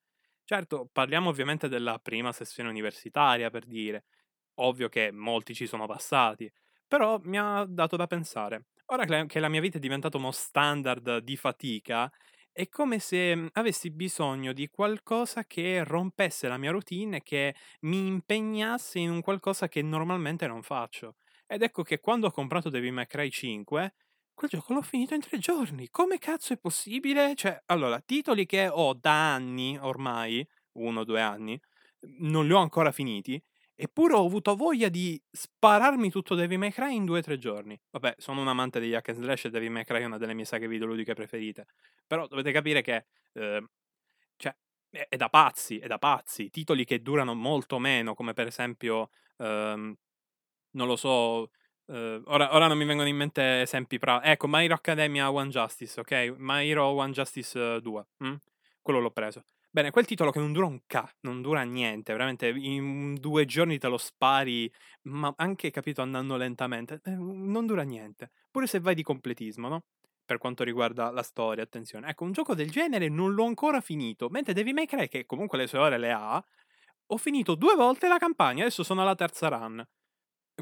Certo, 0.52 0.88
parliamo 0.92 1.28
ovviamente 1.28 1.68
della 1.68 2.00
prima 2.00 2.32
sessione 2.32 2.68
universitaria, 2.68 3.50
per 3.50 3.64
dire. 3.66 4.06
Ovvio 4.54 4.88
che 4.88 5.12
molti 5.12 5.54
ci 5.54 5.64
sono 5.66 5.86
passati, 5.86 6.50
però 6.88 7.20
mi 7.22 7.38
ha 7.38 7.64
dato 7.68 7.94
da 7.96 8.08
pensare. 8.08 8.64
Ora 8.86 9.04
che 9.26 9.38
la 9.38 9.48
mia 9.48 9.60
vita 9.60 9.76
è 9.76 9.80
diventata 9.80 10.16
uno 10.16 10.32
standard 10.32 11.18
di 11.18 11.36
fatica, 11.36 12.10
è 12.50 12.68
come 12.68 12.98
se 12.98 13.36
mhmm, 13.36 13.48
avessi 13.52 13.90
bisogno 13.92 14.52
di 14.52 14.66
qualcosa 14.68 15.44
che 15.44 15.84
rompesse 15.84 16.48
la 16.48 16.58
mia 16.58 16.72
routine 16.72 17.22
che 17.22 17.54
mi 17.82 18.08
impegnasse 18.08 18.98
in 18.98 19.10
un 19.10 19.20
qualcosa 19.20 19.68
che 19.68 19.82
normalmente 19.82 20.48
non 20.48 20.62
faccio. 20.64 21.14
Ed 21.46 21.62
ecco 21.62 21.84
che 21.84 22.00
quando 22.00 22.26
ho 22.26 22.32
comprato 22.32 22.70
Devil 22.70 22.92
May 22.92 23.06
Cry 23.06 23.30
5, 23.30 23.94
quel 24.40 24.50
gioco 24.50 24.72
l'ho 24.72 24.80
finito 24.80 25.12
in 25.12 25.20
tre 25.20 25.36
giorni. 25.36 25.90
Come 25.90 26.16
cazzo 26.18 26.54
è 26.54 26.56
possibile? 26.56 27.34
Cioè, 27.34 27.62
allora, 27.66 28.00
titoli 28.00 28.46
che 28.46 28.68
ho 28.68 28.94
da 28.94 29.34
anni 29.34 29.76
ormai, 29.78 30.46
uno 30.78 31.00
o 31.00 31.04
due 31.04 31.20
anni, 31.20 31.60
non 32.20 32.46
li 32.46 32.52
ho 32.52 32.58
ancora 32.58 32.90
finiti, 32.90 33.42
Eppure 33.82 34.12
ho 34.12 34.26
avuto 34.26 34.56
voglia 34.56 34.90
di 34.90 35.18
spararmi 35.30 36.10
tutto 36.10 36.34
Devil 36.34 36.58
May 36.58 36.70
Cry 36.70 36.94
in 36.94 37.06
due 37.06 37.20
o 37.20 37.22
tre 37.22 37.38
giorni. 37.38 37.80
Vabbè, 37.92 38.16
sono 38.18 38.42
un 38.42 38.48
amante 38.48 38.78
degli 38.78 38.92
hack 38.92 39.08
and 39.08 39.16
slash 39.22 39.46
e 39.46 39.50
Devil 39.50 39.70
May 39.70 39.84
Cry 39.84 40.02
è 40.02 40.04
una 40.04 40.18
delle 40.18 40.34
mie 40.34 40.44
saghe 40.44 40.68
videoludiche 40.68 41.14
preferite. 41.14 41.66
Però 42.06 42.26
dovete 42.26 42.52
capire 42.52 42.82
che... 42.82 43.06
Eh, 43.32 43.66
cioè, 44.36 44.54
è, 44.90 45.06
è, 45.08 45.16
da 45.16 45.30
pazzi, 45.30 45.78
è 45.78 45.86
da 45.86 45.96
pazzi. 45.96 46.50
Titoli 46.50 46.84
che 46.84 47.00
durano 47.00 47.32
molto 47.32 47.78
meno, 47.78 48.14
come 48.14 48.34
per 48.34 48.48
esempio... 48.48 49.08
Ehm, 49.38 49.96
non 50.72 50.86
lo 50.86 50.96
so... 50.96 51.50
Eh, 51.92 52.22
ora, 52.26 52.54
ora, 52.54 52.68
non 52.68 52.78
mi 52.78 52.84
vengono 52.84 53.08
in 53.08 53.16
mente 53.16 53.62
esempi 53.62 53.98
pra... 53.98 54.22
Ecco, 54.22 54.46
My 54.46 54.64
Hero 54.64 54.74
Academia 54.74 55.32
One 55.32 55.50
Justice, 55.50 55.98
ok? 55.98 56.34
My 56.38 56.68
Hero 56.68 56.86
One 56.86 57.12
Justice 57.12 57.80
2. 57.80 58.06
Hm? 58.18 58.34
Quello 58.80 59.00
l'ho 59.00 59.10
preso. 59.10 59.42
Bene, 59.72 59.90
quel 59.90 60.06
titolo 60.06 60.30
che 60.30 60.38
non 60.38 60.52
dura 60.52 60.66
un 60.66 60.80
ca, 60.86 61.12
non 61.20 61.42
dura 61.42 61.62
niente, 61.62 62.12
veramente 62.12 62.48
in 62.48 63.14
due 63.14 63.44
giorni 63.44 63.78
te 63.78 63.88
lo 63.88 63.98
spari, 63.98 64.72
ma 65.02 65.32
anche 65.36 65.70
capito 65.70 66.02
andando 66.02 66.36
lentamente, 66.36 67.00
eh, 67.04 67.10
non 67.10 67.66
dura 67.66 67.82
niente. 67.82 68.30
Pure 68.50 68.66
se 68.66 68.80
vai 68.80 68.94
di 68.94 69.02
completismo, 69.02 69.68
no? 69.68 69.84
Per 70.24 70.38
quanto 70.38 70.64
riguarda 70.64 71.10
la 71.10 71.22
storia, 71.22 71.62
attenzione. 71.62 72.08
Ecco, 72.08 72.24
un 72.24 72.32
gioco 72.32 72.54
del 72.54 72.70
genere 72.70 73.08
non 73.08 73.32
l'ho 73.34 73.44
ancora 73.44 73.80
finito, 73.80 74.28
mentre 74.28 74.52
Devil 74.54 74.74
May 74.74 74.86
Cry, 74.86 75.08
che 75.08 75.26
comunque 75.26 75.58
le 75.58 75.66
sue 75.66 75.78
ore 75.78 75.98
le 75.98 76.12
ha, 76.12 76.44
ho 77.06 77.16
finito 77.16 77.54
due 77.56 77.74
volte 77.74 78.08
la 78.08 78.18
campagna, 78.18 78.62
adesso 78.62 78.82
sono 78.82 79.02
alla 79.02 79.14
terza 79.16 79.48
run. 79.48 79.84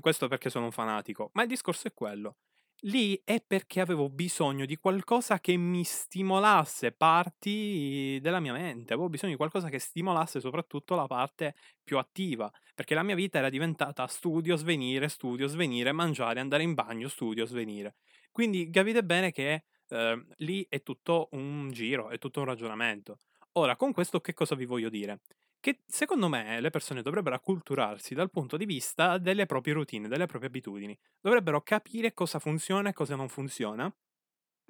Questo 0.01 0.29
perché 0.29 0.51
sono 0.51 0.67
un 0.67 0.73
fanatico, 0.73 1.31
ma 1.35 1.43
il 1.43 1.49
discorso 1.49 1.89
è 1.89 1.93
quello. 1.95 2.37
Lì 2.83 3.21
è 3.25 3.43
perché 3.45 3.81
avevo 3.81 4.09
bisogno 4.09 4.65
di 4.65 4.77
qualcosa 4.77 5.41
che 5.41 5.57
mi 5.57 5.83
stimolasse 5.83 6.93
parti 6.93 8.19
della 8.23 8.39
mia 8.39 8.53
mente, 8.53 8.93
avevo 8.93 9.09
bisogno 9.09 9.33
di 9.33 9.37
qualcosa 9.37 9.69
che 9.69 9.81
stimolasse 9.81 10.39
soprattutto 10.39 10.95
la 10.95 11.07
parte 11.07 11.55
più 11.83 11.99
attiva, 11.99 12.49
perché 12.75 12.95
la 12.95 13.03
mia 13.03 13.17
vita 13.17 13.39
era 13.39 13.49
diventata 13.51 14.07
studio, 14.07 14.55
svenire, 14.57 15.09
studio, 15.09 15.49
svenire, 15.49 15.91
mangiare, 15.91 16.39
andare 16.39 16.63
in 16.63 16.75
bagno, 16.75 17.09
studio, 17.09 17.45
svenire. 17.47 17.97
Quindi 18.31 18.71
capite 18.71 19.03
bene 19.03 19.33
che 19.33 19.65
eh, 19.89 20.27
lì 20.37 20.65
è 20.69 20.83
tutto 20.83 21.29
un 21.33 21.71
giro, 21.73 22.11
è 22.11 22.19
tutto 22.19 22.39
un 22.41 22.47
ragionamento. 22.47 23.19
Ora, 23.53 23.75
con 23.75 23.93
questo 23.93 24.21
che 24.21 24.35
cosa 24.35 24.55
vi 24.55 24.67
voglio 24.67 24.89
dire? 24.89 25.21
Che 25.61 25.81
secondo 25.87 26.29
me 26.29 26.61
le 26.61 26.71
persone 26.71 27.03
dovrebbero 27.03 27.35
acculturarsi 27.35 28.15
dal 28.15 28.31
punto 28.31 28.57
di 28.57 28.65
vista 28.65 29.19
delle 29.19 29.47
proprie 29.47 29.75
routine, 29.75 30.07
delle 30.09 30.27
proprie 30.27 30.49
abitudini. 30.49 30.97
Dovrebbero 31.21 31.63
capire 31.63 32.15
cosa 32.15 32.39
funziona 32.39 32.91
e 32.91 32.93
cosa 32.93 33.17
non 33.17 33.29
funziona 33.29 33.93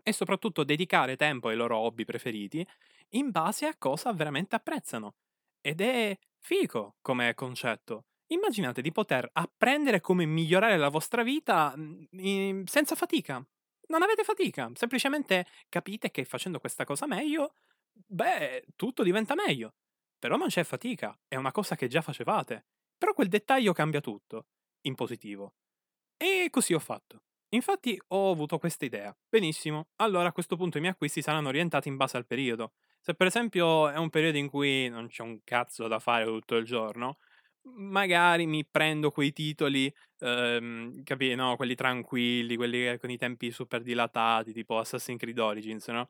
e 0.03 0.13
soprattutto 0.13 0.65
dedicare 0.65 1.17
tempo 1.17 1.49
ai 1.49 1.57
loro 1.57 1.77
hobby 1.79 2.05
preferiti 2.05 2.67
in 3.11 3.31
base 3.31 3.67
a 3.67 3.77
cosa 3.77 4.13
veramente 4.13 4.57
apprezzano. 4.57 5.17
Ed 5.61 5.81
è 5.83 6.17
fico 6.39 6.97
come 7.03 7.35
concetto. 7.35 8.07
Immaginate 8.29 8.83
di 8.83 8.93
poter 8.93 9.29
apprendere 9.33 10.01
come 10.01 10.25
migliorare 10.27 10.77
la 10.79 10.89
vostra 10.89 11.23
vita 11.23 11.75
mhmm, 11.77 12.65
senza 12.65 12.95
fatica. 12.95 13.45
Non 13.89 14.03
avete 14.03 14.25
fatica, 14.25 14.71
semplicemente 14.75 15.47
capite 15.69 16.11
che 16.11 16.25
facendo 16.25 16.59
questa 16.61 16.85
cosa 16.85 17.07
meglio, 17.07 17.55
beh, 17.93 18.65
tutto 18.77 19.03
diventa 19.03 19.35
meglio. 19.35 19.75
Però 20.19 20.37
non 20.37 20.49
c'è 20.49 20.65
fatica, 20.65 21.17
è 21.29 21.37
una 21.37 21.53
cosa 21.53 21.77
che 21.77 21.89
già 21.89 22.01
facevate. 22.03 22.67
Però 22.97 23.13
quel 23.15 23.29
dettaglio 23.29 23.73
cambia 23.73 24.01
tutto, 24.01 24.47
in 24.83 24.95
positivo. 24.95 25.55
E 26.17 26.49
così 26.51 26.75
ho 26.75 26.79
fatto. 26.81 27.23
Infatti 27.51 28.01
ho 28.09 28.31
avuto 28.31 28.59
questa 28.59 28.85
idea. 28.85 29.17
Benissimo, 29.29 29.89
allora 29.97 30.29
a 30.29 30.33
questo 30.33 30.57
punto 30.57 30.79
i 30.79 30.81
miei 30.81 30.93
acquisti 30.93 31.23
saranno 31.23 31.49
orientati 31.49 31.89
in 31.89 31.97
base 31.97 32.17
al 32.17 32.27
periodo. 32.27 32.73
Se 33.01 33.15
per 33.15 33.29
esempio 33.29 33.89
è 33.89 33.97
un 33.97 34.11
periodo 34.11 34.39
in 34.39 34.49
cui 34.49 34.89
non 34.89 35.09
c'è 35.09 35.23
un 35.23 35.41
cazzo 35.45 35.89
da 35.89 35.99
fare 35.99 36.25
tutto 36.25 36.57
il 36.57 36.65
giorno, 36.65 37.19
magari 37.77 38.47
mi 38.47 38.67
prendo 38.67 39.11
quei 39.11 39.33
titoli, 39.33 39.93
ehm, 40.19 41.03
capi, 41.05 41.35
no, 41.35 41.57
quelli 41.57 41.75
tranquilli, 41.75 42.57
quelli 42.57 42.99
con 42.99 43.11
i 43.11 43.17
tempi 43.17 43.51
super 43.51 43.83
dilatati, 43.83 44.53
tipo 44.53 44.79
Assassin's 44.79 45.19
Creed 45.19 45.39
Origins, 45.39 45.89
no? 45.89 46.09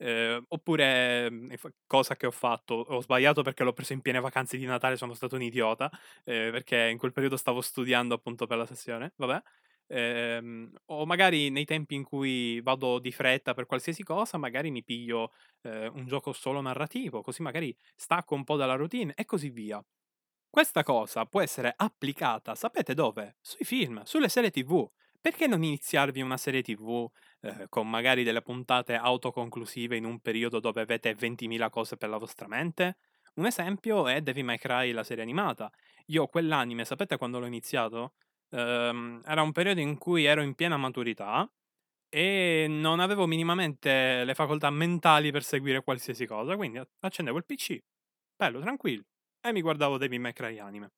Eh, 0.00 0.40
oppure, 0.48 1.30
mhmm, 1.30 1.54
cosa 1.86 2.16
che 2.16 2.26
ho 2.26 2.30
fatto, 2.30 2.74
ho 2.74 3.00
sbagliato 3.02 3.42
perché 3.42 3.64
l'ho 3.64 3.72
preso 3.72 3.92
in 3.92 4.00
piene 4.00 4.20
vacanze 4.20 4.56
di 4.56 4.64
Natale, 4.64 4.96
sono 4.96 5.14
stato 5.14 5.34
un 5.36 5.42
idiota, 5.42 5.90
eh, 6.24 6.50
perché 6.52 6.88
in 6.88 6.98
quel 6.98 7.12
periodo 7.12 7.36
stavo 7.36 7.60
studiando 7.60 8.14
appunto 8.14 8.46
per 8.46 8.58
la 8.58 8.66
sessione, 8.66 9.12
vabbè. 9.16 9.42
Eh, 9.90 10.70
o 10.86 11.06
magari 11.06 11.48
nei 11.50 11.64
tempi 11.64 11.94
in 11.94 12.04
cui 12.04 12.60
vado 12.60 12.98
di 12.98 13.10
fretta 13.10 13.54
per 13.54 13.66
qualsiasi 13.66 14.02
cosa, 14.02 14.36
magari 14.38 14.70
mi 14.70 14.84
piglio 14.84 15.32
eh, 15.62 15.86
un 15.88 16.06
gioco 16.06 16.32
solo 16.32 16.60
narrativo, 16.60 17.22
così 17.22 17.42
magari 17.42 17.74
stacco 17.96 18.34
un 18.34 18.44
po' 18.44 18.56
dalla 18.56 18.74
routine 18.74 19.12
e 19.16 19.24
così 19.24 19.48
via. 19.50 19.82
Questa 20.50 20.82
cosa 20.82 21.26
può 21.26 21.40
essere 21.40 21.72
applicata, 21.76 22.54
sapete 22.54 22.94
dove? 22.94 23.36
Sui 23.40 23.64
film, 23.64 24.02
sulle 24.04 24.28
serie 24.28 24.50
TV. 24.50 24.88
Perché 25.20 25.46
non 25.46 25.62
iniziarvi 25.64 26.20
una 26.22 26.36
serie 26.36 26.62
TV 26.62 27.08
eh, 27.40 27.66
con 27.68 27.88
magari 27.88 28.24
delle 28.24 28.42
puntate 28.42 28.94
autoconclusive 28.94 29.96
in 29.96 30.04
un 30.04 30.20
periodo 30.20 30.60
dove 30.60 30.80
avete 30.80 31.14
20.000 31.14 31.70
cose 31.70 31.96
per 31.96 32.08
la 32.08 32.18
vostra 32.18 32.46
mente? 32.48 32.96
Un 33.34 33.46
esempio 33.46 34.08
è 34.08 34.20
Devil 34.20 34.44
May 34.44 34.58
Cry, 34.58 34.92
la 34.92 35.04
serie 35.04 35.22
animata. 35.22 35.70
Io 36.06 36.26
quell'anime, 36.26 36.84
sapete 36.84 37.16
quando 37.16 37.38
l'ho 37.38 37.46
iniziato? 37.46 38.14
Um, 38.50 39.22
era 39.26 39.42
un 39.42 39.52
periodo 39.52 39.80
in 39.80 39.98
cui 39.98 40.24
ero 40.24 40.42
in 40.42 40.54
piena 40.54 40.76
maturità 40.76 41.48
e 42.08 42.66
non 42.68 43.00
avevo 43.00 43.26
minimamente 43.26 44.24
le 44.24 44.34
facoltà 44.34 44.70
mentali 44.70 45.30
per 45.30 45.44
seguire 45.44 45.82
qualsiasi 45.82 46.26
cosa, 46.26 46.56
quindi 46.56 46.80
accendevo 47.00 47.36
il 47.38 47.44
PC, 47.44 47.78
bello, 48.34 48.60
tranquillo, 48.60 49.04
e 49.40 49.52
mi 49.52 49.60
guardavo 49.60 49.98
Devil 49.98 50.20
May 50.20 50.32
Cry 50.32 50.58
anime. 50.58 50.92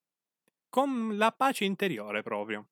Con 0.69 1.17
la 1.17 1.33
pace 1.33 1.65
interiore 1.65 2.23
proprio. 2.23 2.70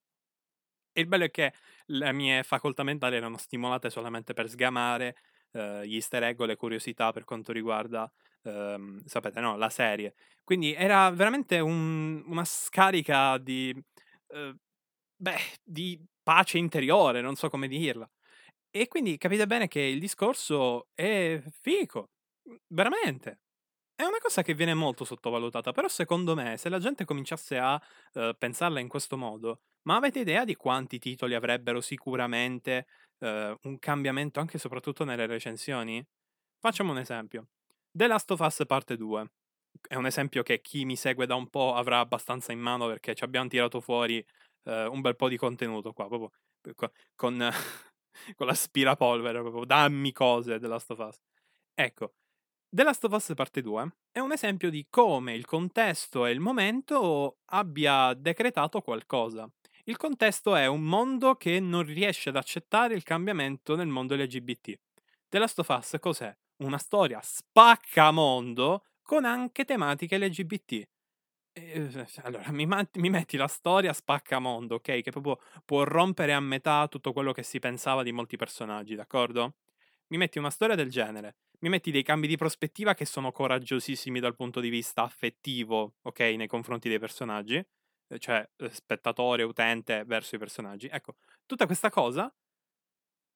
E 0.99 1.03
il 1.03 1.07
bello 1.07 1.25
è 1.27 1.31
che 1.31 1.53
le 1.87 2.13
mie 2.13 2.43
facoltà 2.43 2.83
mentali 2.83 3.15
erano 3.15 3.37
stimolate 3.37 3.89
solamente 3.89 4.35
per 4.35 4.49
sgamare 4.49 5.17
eh, 5.53 5.87
gli 5.87 5.95
easter 5.95 6.25
egg 6.25 6.41
o 6.41 6.45
le 6.45 6.57
curiosità 6.57 7.13
per 7.13 7.23
quanto 7.23 7.53
riguarda, 7.53 8.11
ehm, 8.43 9.05
sapete, 9.05 9.39
no, 9.41 9.57
la 9.57 9.69
serie. 9.71 10.15
Quindi 10.43 10.75
era 10.75 11.09
veramente 11.11 11.61
un- 11.61 12.21
una 12.27 12.45
scarica 12.45 13.39
di, 13.39 13.73
eh, 14.29 14.57
beh, 15.17 15.39
di 15.63 16.05
pace 16.23 16.59
interiore, 16.59 17.21
non 17.21 17.37
so 17.37 17.49
come 17.49 17.69
dirla. 17.69 18.09
E 18.71 18.89
quindi 18.89 19.19
capite 19.19 19.47
bene 19.47 19.69
che 19.69 19.81
il 19.81 20.01
discorso 20.01 20.89
è 20.95 21.41
fico, 21.63 22.11
veramente. 22.69 23.39
È 24.01 24.05
una 24.05 24.19
cosa 24.21 24.43
che 24.43 24.55
viene 24.55 24.75
molto 24.75 25.05
sottovalutata, 25.05 25.73
però 25.73 25.89
secondo 25.89 26.37
me 26.37 26.57
se 26.57 26.69
la 26.69 26.79
gente 26.79 27.05
cominciasse 27.05 27.59
a 27.59 27.83
eh, 28.13 28.33
pensarla 28.39 28.79
in 28.79 28.87
questo 28.87 29.17
modo, 29.17 29.63
ma 29.89 29.97
avete 29.97 30.21
idea 30.21 30.45
di 30.45 30.55
quanti 30.55 31.01
titoli 31.01 31.35
avrebbero 31.35 31.81
sicuramente 31.81 32.87
eh, 33.19 33.57
un 33.61 33.79
cambiamento 33.81 34.39
anche 34.39 34.57
e 34.57 34.61
soprattutto 34.61 35.03
nelle 35.03 35.27
recensioni? 35.27 36.01
Facciamo 36.61 36.93
un 36.93 36.99
esempio. 36.99 37.49
The 37.91 38.07
Last 38.07 38.31
of 38.31 38.39
Us 38.39 38.63
parte 38.69 38.97
2. 38.97 39.31
È 39.89 39.97
un 39.97 40.07
esempio 40.07 40.45
che 40.45 40.61
chi 40.61 40.85
mi 40.85 40.95
segue 40.95 41.27
da 41.27 41.35
un 41.35 41.49
po' 41.49 41.75
avrà 41.75 41.99
abbastanza 41.99 42.53
in 42.53 42.61
mano 42.61 42.87
perché 42.87 43.17
ci 43.17 43.25
abbiamo 43.25 43.49
tirato 43.49 43.81
fuori 43.81 44.25
eh, 44.63 44.87
un 44.87 45.01
bel 45.01 45.17
po' 45.17 45.29
di 45.29 45.37
contenuto 45.37 45.93
qua, 45.93 46.07
proprio 46.07 46.31
con, 47.17 47.51
con 48.37 48.47
l'aspirapolvere, 48.47 49.41
proprio 49.41 49.65
dammi 49.65 50.13
cose 50.13 50.61
The 50.61 50.69
Last 50.69 50.89
of 50.93 50.99
Us. 51.01 51.21
Ecco, 51.75 52.15
The 52.71 52.83
Last 52.83 53.03
of 53.05 53.13
Us 53.13 53.33
Parte 53.35 53.63
2 53.63 53.93
è 54.13 54.19
un 54.19 54.31
esempio 54.31 54.69
di 54.69 54.89
come 54.91 55.33
il 55.33 55.47
contesto 55.47 56.27
e 56.27 56.33
il 56.33 56.39
momento 56.39 57.39
abbia 57.47 58.13
decretato 58.13 58.83
qualcosa. 58.83 59.51
Il 59.85 59.97
contesto 59.97 60.55
è 60.55 60.67
un 60.67 60.83
mondo 60.83 61.37
che 61.37 61.61
non 61.61 61.83
riesce 61.83 62.29
ad 62.29 62.37
accettare 62.37 62.95
il 62.95 63.05
cambiamento 63.05 63.75
nel 63.75 63.87
mondo 63.87 64.15
LGBT. 64.17 64.79
The 65.31 65.39
Last 65.39 65.61
of 65.61 65.69
Us 65.69 65.97
cos'è? 65.99 66.37
Una 66.59 66.77
storia 66.77 67.21
spaccamondo 67.23 68.85
con 69.01 69.25
anche 69.25 69.65
tematiche 69.65 70.19
LGBT. 70.19 70.89
E, 71.55 72.07
allora, 72.25 72.51
mi, 72.51 72.67
mi, 72.67 73.09
metti 73.09 73.39
la 73.39 73.49
storia 73.49 73.95
spaccamondo, 73.95 74.75
ok? 74.75 75.01
Che 75.01 75.11
proprio 75.11 75.41
può 75.65 75.85
rompere 75.85 76.35
a 76.35 76.41
metà 76.41 76.87
tutto 76.89 77.15
quello 77.15 77.33
che 77.33 77.43
si 77.43 77.61
pensava 77.61 78.03
di 78.03 78.13
molti 78.13 78.37
personaggi, 78.37 78.95
d'accordo? 78.95 79.55
Mi 80.09 80.19
metti 80.19 80.39
una 80.39 80.51
storia 80.51 80.75
del 80.75 80.91
genere 80.91 81.37
mi 81.61 81.69
metti 81.69 81.91
dei 81.91 82.03
cambi 82.03 82.27
di 82.29 82.37
prospettiva 82.37 82.95
che 82.95 83.05
sono 83.05 83.33
coraggiosissimi 83.33 84.21
dal 84.21 84.35
punto 84.37 84.61
di 84.61 84.69
vista 84.69 85.03
affettivo, 85.03 85.95
ok, 86.03 86.21
nei 86.21 86.47
confronti 86.47 86.89
dei 86.89 86.99
personaggi, 86.99 87.57
eh, 87.57 88.19
cioè 88.19 88.49
eh, 88.57 88.71
spettatore, 88.71 89.43
utente 89.43 90.05
verso 90.05 90.37
i 90.37 90.39
personaggi. 90.39 90.89
Ecco, 90.89 91.17
tutta 91.47 91.67
questa 91.67 91.91
cosa. 91.91 92.33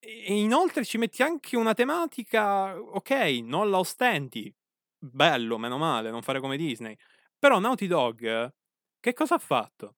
E 0.04 0.34
inoltre 0.34 0.84
ci 0.84 0.98
metti 0.98 1.22
anche 1.22 1.56
una 1.56 1.74
tematica, 1.74 2.76
ok, 2.76 3.10
non 3.42 3.70
la 3.70 3.78
ostenti. 3.78 4.52
Bello, 4.98 5.58
meno 5.58 5.78
male, 5.78 6.10
non 6.10 6.22
fare 6.22 6.40
come 6.40 6.56
Disney. 6.56 6.96
Però 7.38 7.58
Naughty 7.60 7.86
Dog, 7.86 8.52
che 9.00 9.12
cosa 9.12 9.36
ha 9.36 9.38
fatto? 9.38 9.96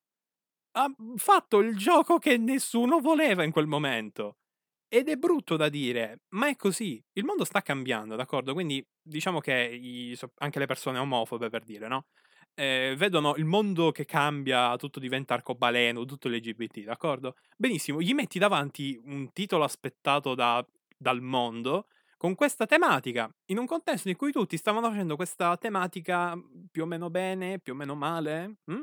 Ha 0.72 0.86
fatto 1.16 1.60
il 1.60 1.76
gioco 1.76 2.18
che 2.18 2.38
nessuno 2.38 3.00
voleva 3.00 3.44
in 3.44 3.52
quel 3.52 3.66
momento. 3.66 4.38
Ed 4.88 5.08
è 5.08 5.16
brutto 5.16 5.56
da 5.56 5.68
dire, 5.68 6.20
ma 6.30 6.48
è 6.48 6.56
così. 6.56 7.02
Il 7.14 7.24
mondo 7.24 7.44
sta 7.44 7.62
cambiando, 7.62 8.14
d'accordo? 8.14 8.52
Quindi 8.52 8.84
diciamo 9.02 9.40
che 9.40 9.52
i, 9.52 10.16
anche 10.36 10.58
le 10.60 10.66
persone 10.66 10.98
omofobe, 10.98 11.48
per 11.50 11.64
dire, 11.64 11.88
no? 11.88 12.06
Eh, 12.54 12.94
vedono 12.96 13.34
il 13.34 13.44
mondo 13.44 13.90
che 13.90 14.04
cambia, 14.04 14.76
tutto 14.76 15.00
diventa 15.00 15.34
arcobaleno, 15.34 16.04
tutto 16.04 16.28
LGBT, 16.28 16.84
d'accordo? 16.84 17.34
Benissimo, 17.56 18.00
gli 18.00 18.14
metti 18.14 18.38
davanti 18.38 19.00
un 19.04 19.32
titolo 19.32 19.64
aspettato 19.64 20.34
da, 20.36 20.64
dal 20.96 21.20
mondo 21.20 21.88
con 22.16 22.36
questa 22.36 22.64
tematica, 22.66 23.28
in 23.46 23.58
un 23.58 23.66
contesto 23.66 24.08
in 24.08 24.16
cui 24.16 24.30
tutti 24.32 24.56
stavano 24.56 24.88
facendo 24.88 25.16
questa 25.16 25.56
tematica 25.56 26.34
più 26.70 26.84
o 26.84 26.86
meno 26.86 27.10
bene, 27.10 27.58
più 27.58 27.72
o 27.72 27.76
meno 27.76 27.94
male, 27.96 28.58
hm? 28.64 28.80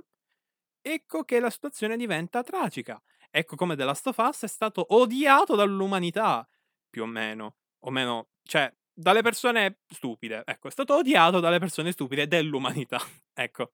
ecco 0.82 1.24
che 1.24 1.40
la 1.40 1.50
situazione 1.50 1.98
diventa 1.98 2.44
tragica. 2.44 3.02
Ecco 3.34 3.56
come 3.56 3.78
The 3.78 3.86
Last 3.86 4.08
of 4.08 4.18
Us 4.18 4.44
è 4.44 4.48
stato 4.48 4.94
odiato 4.94 5.56
dall'umanità, 5.56 6.46
più 6.90 7.04
o 7.04 7.06
meno. 7.06 7.56
O 7.84 7.90
meno, 7.90 8.28
cioè, 8.44 8.72
dalle 8.94 9.22
persone 9.22 9.80
stupide. 9.88 10.44
Ecco, 10.46 10.68
è 10.68 10.72
stato 10.72 10.96
odiato 10.96 11.40
dalle 11.40 11.58
persone 11.58 11.94
stupide 11.94 12.28
dell'umanità. 12.28 13.00
ecco. 13.34 13.72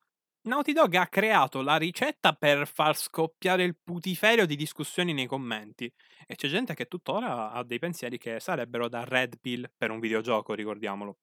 Naughty 0.48 0.72
Dog 0.72 0.94
ha 0.94 1.08
creato 1.08 1.62
la 1.62 1.76
ricetta 1.76 2.34
per 2.34 2.68
far 2.68 2.96
scoppiare 2.96 3.64
il 3.64 3.76
putiferio 3.76 4.46
di 4.46 4.56
discussioni 4.56 5.12
nei 5.12 5.26
commenti. 5.26 5.92
E 6.26 6.36
c'è 6.36 6.48
gente 6.48 6.76
che 6.76 6.86
tuttora 6.86 7.52
ha 7.52 7.64
dei 7.64 7.80
pensieri 7.80 8.18
che 8.18 8.40
sarebbero 8.40 8.88
da 8.88 9.04
Red 9.04 9.40
Pill 9.42 9.70
per 9.76 9.90
un 9.90 10.00
videogioco, 10.00 10.54
ricordiamolo. 10.54 11.18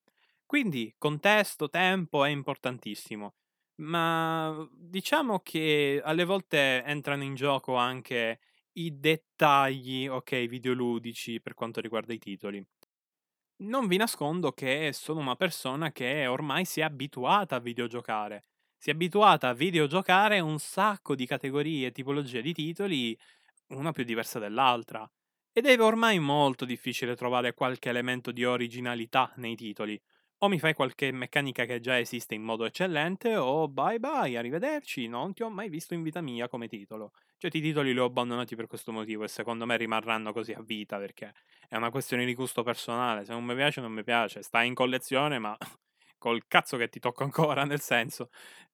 Quindi 0.45 0.93
contesto, 0.99 1.71
tempo 1.71 2.25
è 2.25 2.29
importantissimo 2.29 3.37
ma 3.77 4.69
diciamo 4.73 5.41
che 5.41 6.01
alle 6.05 6.25
volte 6.25 6.83
entrano 6.85 7.23
in 7.25 7.35
gioco 7.35 7.75
anche 7.77 8.41
i 8.73 8.99
dettagli, 8.99 10.07
ok, 10.09 10.47
videoludici 10.47 11.41
per 11.41 11.55
quanto 11.55 11.81
riguarda 11.81 12.13
i 12.13 12.19
titoli. 12.19 12.65
Non 13.63 13.87
vi 13.87 13.97
nascondo 13.97 14.53
che 14.53 14.91
sono 14.93 15.21
una 15.21 15.37
persona 15.37 15.93
che 15.93 16.27
ormai 16.27 16.65
si 16.65 16.81
è 16.81 16.83
abituata 16.85 17.57
a 17.57 17.61
videogiocare. 17.61 18.45
Si 18.77 18.91
è 18.91 18.93
abituata 18.93 19.49
a 19.49 19.55
videogiocare 19.55 20.41
un 20.41 20.59
sacco 20.59 21.15
di 21.15 21.27
categorie 21.27 21.89
e 21.89 21.93
tipologie 21.93 22.43
di 22.43 22.53
titoli, 22.53 23.17
una 23.69 23.93
più 23.93 24.05
diversa 24.05 24.39
dell'altra. 24.39 25.09
Ed 25.53 25.67
è 25.67 25.81
ormai 25.81 26.19
molto 26.19 26.65
difficile 26.65 27.17
trovare 27.17 27.55
qualche 27.55 27.89
elemento 27.91 28.33
di 28.33 28.45
originalità 28.45 29.33
nei 29.37 29.57
titoli 29.57 30.01
o 30.39 30.49
mi 30.49 30.59
fai 30.59 30.75
qualche 30.75 31.11
meccanica 31.13 31.65
che 31.65 31.81
già 31.81 31.99
esiste 31.99 32.35
in 32.35 32.43
modo 32.43 32.65
eccellente, 32.67 33.37
o 33.37 33.69
bye 33.69 33.99
bye, 33.99 34.37
arrivederci, 34.37 35.07
non 35.09 35.33
ti 35.33 35.43
ho 35.43 35.49
mai 35.51 35.69
visto 35.71 35.95
in 35.95 36.03
vita 36.03 36.21
mia 36.21 36.49
come 36.49 36.69
titolo. 36.69 37.13
Cioè, 37.39 37.51
i 37.55 37.61
titoli 37.63 37.93
li 37.93 37.99
ho 37.99 38.05
abbandonati 38.05 38.55
per 38.57 38.67
questo 38.67 38.93
motivo 38.93 39.25
e 39.25 39.29
secondo 39.29 39.65
me 39.67 39.77
rimarranno 39.77 40.33
così 40.33 40.53
a 40.53 40.61
vita 40.63 40.99
perché 40.99 41.33
è 41.69 41.77
una 41.77 41.91
questione 41.91 42.25
di 42.27 42.35
gusto 42.35 42.63
personale. 42.63 43.25
Se 43.25 43.33
non 43.33 43.45
mi 43.45 43.55
piace, 43.55 43.81
non 43.81 43.93
mi 43.93 44.03
piace. 44.05 44.43
Sta 44.43 44.63
in 44.63 44.75
collezione, 44.75 45.39
ma 45.39 45.57
col 46.19 46.47
cazzo 46.47 46.77
che 46.77 46.89
ti 46.89 47.01
tocco 47.01 47.23
ancora, 47.25 47.65
nel 47.65 47.81
senso. 47.81 48.29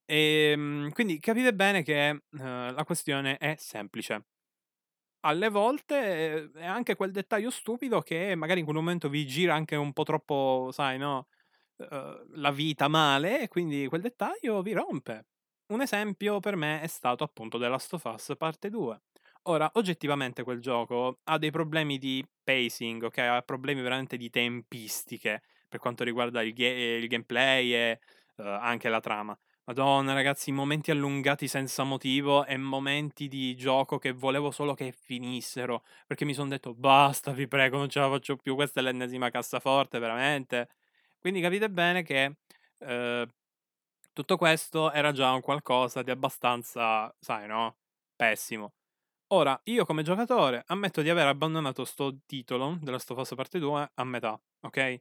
E 0.04 0.52
ehm, 0.52 0.90
quindi 0.92 1.18
capite 1.20 1.54
bene 1.54 1.82
che 1.82 2.10
uh, 2.30 2.36
la 2.38 2.82
questione 2.84 3.36
è 3.38 3.54
semplice. 3.58 4.24
Alle 5.22 5.50
volte 5.50 6.50
è 6.52 6.64
anche 6.64 6.96
quel 6.96 7.10
dettaglio 7.10 7.50
stupido 7.50 8.00
che 8.00 8.34
magari 8.36 8.60
in 8.60 8.64
quel 8.64 8.78
momento 8.78 9.10
vi 9.10 9.26
gira 9.26 9.54
anche 9.54 9.76
un 9.76 9.92
po' 9.92 10.02
troppo, 10.04 10.70
sai, 10.72 10.96
no? 10.96 11.26
Uhm, 11.88 12.24
la 12.40 12.50
vita 12.50 12.88
male 12.88 13.40
e 13.42 13.48
quindi 13.48 13.86
quel 13.88 14.02
dettaglio 14.02 14.60
vi 14.62 14.72
rompe. 14.72 15.26
Un 15.72 15.80
esempio 15.80 16.38
per 16.40 16.54
me 16.56 16.80
è 16.82 16.86
stato 16.86 17.24
appunto 17.24 17.58
The 17.58 17.68
Last 17.68 17.94
of 17.94 18.04
Us 18.04 18.34
parte 18.36 18.68
2. 18.68 19.00
Ora, 19.44 19.70
oggettivamente 19.74 20.42
quel 20.42 20.60
gioco 20.60 21.20
ha 21.24 21.38
dei 21.38 21.50
problemi 21.50 21.96
di 21.98 22.22
pacing, 22.44 23.04
ok? 23.04 23.18
Ha 23.18 23.42
problemi 23.42 23.80
veramente 23.80 24.16
di 24.18 24.28
tempistiche 24.28 25.42
per 25.68 25.78
quanto 25.80 26.04
riguarda 26.04 26.42
il, 26.42 26.52
ga- 26.52 26.66
il 26.98 27.06
gameplay 27.08 27.72
e 27.72 28.00
uh, 28.36 28.42
anche 28.42 28.88
la 28.90 29.00
trama. 29.00 29.38
Madonna, 29.64 30.12
ragazzi, 30.12 30.50
momenti 30.52 30.90
allungati 30.90 31.46
senza 31.48 31.84
motivo 31.84 32.44
e 32.44 32.56
momenti 32.56 33.28
di 33.28 33.54
gioco 33.54 33.98
che 33.98 34.10
volevo 34.12 34.50
solo 34.50 34.74
che 34.74 34.92
finissero. 34.92 35.84
Perché 36.06 36.24
mi 36.24 36.34
sono 36.34 36.48
detto, 36.48 36.74
basta, 36.74 37.30
vi 37.32 37.46
prego, 37.46 37.78
non 37.78 37.88
ce 37.88 38.00
la 38.00 38.08
faccio 38.10 38.36
più. 38.36 38.54
Questa 38.56 38.80
è 38.80 38.82
l'ennesima 38.82 39.30
cassaforte, 39.30 39.98
veramente. 40.00 40.68
Quindi 41.20 41.40
capite 41.42 41.68
bene 41.70 42.02
che 42.02 42.36
eh, 42.78 43.28
tutto 44.12 44.36
questo 44.36 44.90
era 44.92 45.12
già 45.12 45.32
un 45.32 45.40
qualcosa 45.42 46.02
di 46.02 46.10
abbastanza, 46.10 47.14
sai, 47.20 47.46
no? 47.46 47.76
Pessimo. 48.16 48.72
Ora, 49.32 49.58
io 49.64 49.84
come 49.84 50.02
giocatore 50.02 50.64
ammetto 50.66 51.02
di 51.02 51.10
aver 51.10 51.26
abbandonato 51.28 51.84
sto 51.84 52.18
titolo 52.26 52.78
della 52.80 52.98
Stofos 52.98 53.34
parte 53.36 53.58
2 53.58 53.90
a 53.94 54.04
metà, 54.04 54.40
ok? 54.62 54.98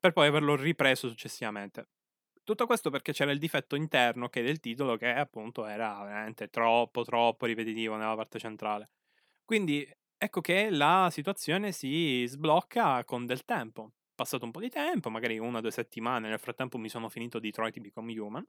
Per 0.00 0.12
poi 0.12 0.28
averlo 0.28 0.56
ripreso 0.56 1.08
successivamente. 1.08 1.88
Tutto 2.44 2.66
questo 2.66 2.90
perché 2.90 3.12
c'era 3.12 3.32
il 3.32 3.38
difetto 3.40 3.76
interno 3.76 4.28
che 4.28 4.42
del 4.42 4.60
titolo 4.60 4.96
che 4.96 5.08
appunto 5.08 5.66
era 5.66 6.02
veramente 6.04 6.48
troppo 6.48 7.02
troppo 7.04 7.46
ripetitivo 7.46 7.96
nella 7.96 8.14
parte 8.14 8.38
centrale. 8.38 8.90
Quindi 9.44 9.88
ecco 10.16 10.40
che 10.40 10.70
la 10.70 11.08
situazione 11.10 11.72
si 11.72 12.24
sblocca 12.26 13.04
con 13.04 13.26
del 13.26 13.44
tempo 13.44 13.92
passato 14.16 14.44
un 14.44 14.50
po' 14.50 14.60
di 14.60 14.70
tempo, 14.70 15.10
magari 15.10 15.38
una 15.38 15.58
o 15.58 15.60
due 15.60 15.70
settimane, 15.70 16.28
nel 16.28 16.40
frattempo 16.40 16.78
mi 16.78 16.88
sono 16.88 17.08
finito 17.08 17.38
Detroit 17.38 17.78
Become 17.80 18.18
Human. 18.18 18.46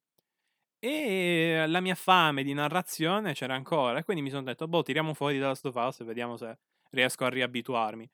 E 0.79 1.65
la 1.67 1.81
mia 1.81 1.95
fame 1.95 2.43
di 2.43 2.53
narrazione 2.53 3.33
c'era 3.33 3.55
ancora, 3.55 4.03
quindi 4.03 4.21
mi 4.23 4.29
sono 4.29 4.43
detto, 4.43 4.67
boh, 4.67 4.83
tiriamo 4.83 5.13
fuori 5.15 5.39
dalla 5.39 5.57
of 5.61 5.99
e 6.01 6.03
vediamo 6.05 6.37
se 6.37 6.57
riesco 6.91 7.25
a 7.25 7.29
riabituarmi. 7.29 8.09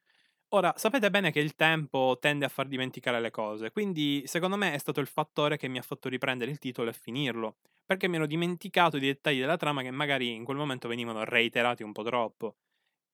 Ora, 0.50 0.74
sapete 0.78 1.10
bene 1.10 1.32
che 1.32 1.40
il 1.40 1.56
tempo 1.56 2.18
tende 2.22 2.46
a 2.46 2.50
far 2.50 2.68
dimenticare 2.68 3.20
le 3.20 3.32
cose, 3.32 3.72
quindi 3.72 4.24
secondo 4.28 4.56
me 4.58 4.74
è 4.74 4.78
stato 4.78 5.00
il 5.02 5.08
fattore 5.08 5.58
che 5.58 5.68
mi 5.68 5.80
ha 5.80 5.82
fatto 5.82 6.10
riprendere 6.10 6.52
il 6.52 6.60
titolo 6.60 6.90
e 6.90 6.94
finirlo, 6.94 7.58
perché 7.86 8.08
mi 8.08 8.18
ero 8.18 8.28
dimenticato 8.28 8.98
i 8.98 9.02
dettagli 9.02 9.40
della 9.40 9.58
trama 9.58 9.82
che 9.82 9.92
magari 9.92 10.34
in 10.36 10.46
quel 10.46 10.58
momento 10.58 10.88
venivano 10.88 11.24
reiterati 11.26 11.84
un 11.84 11.92
po' 11.92 12.04
troppo. 12.04 12.56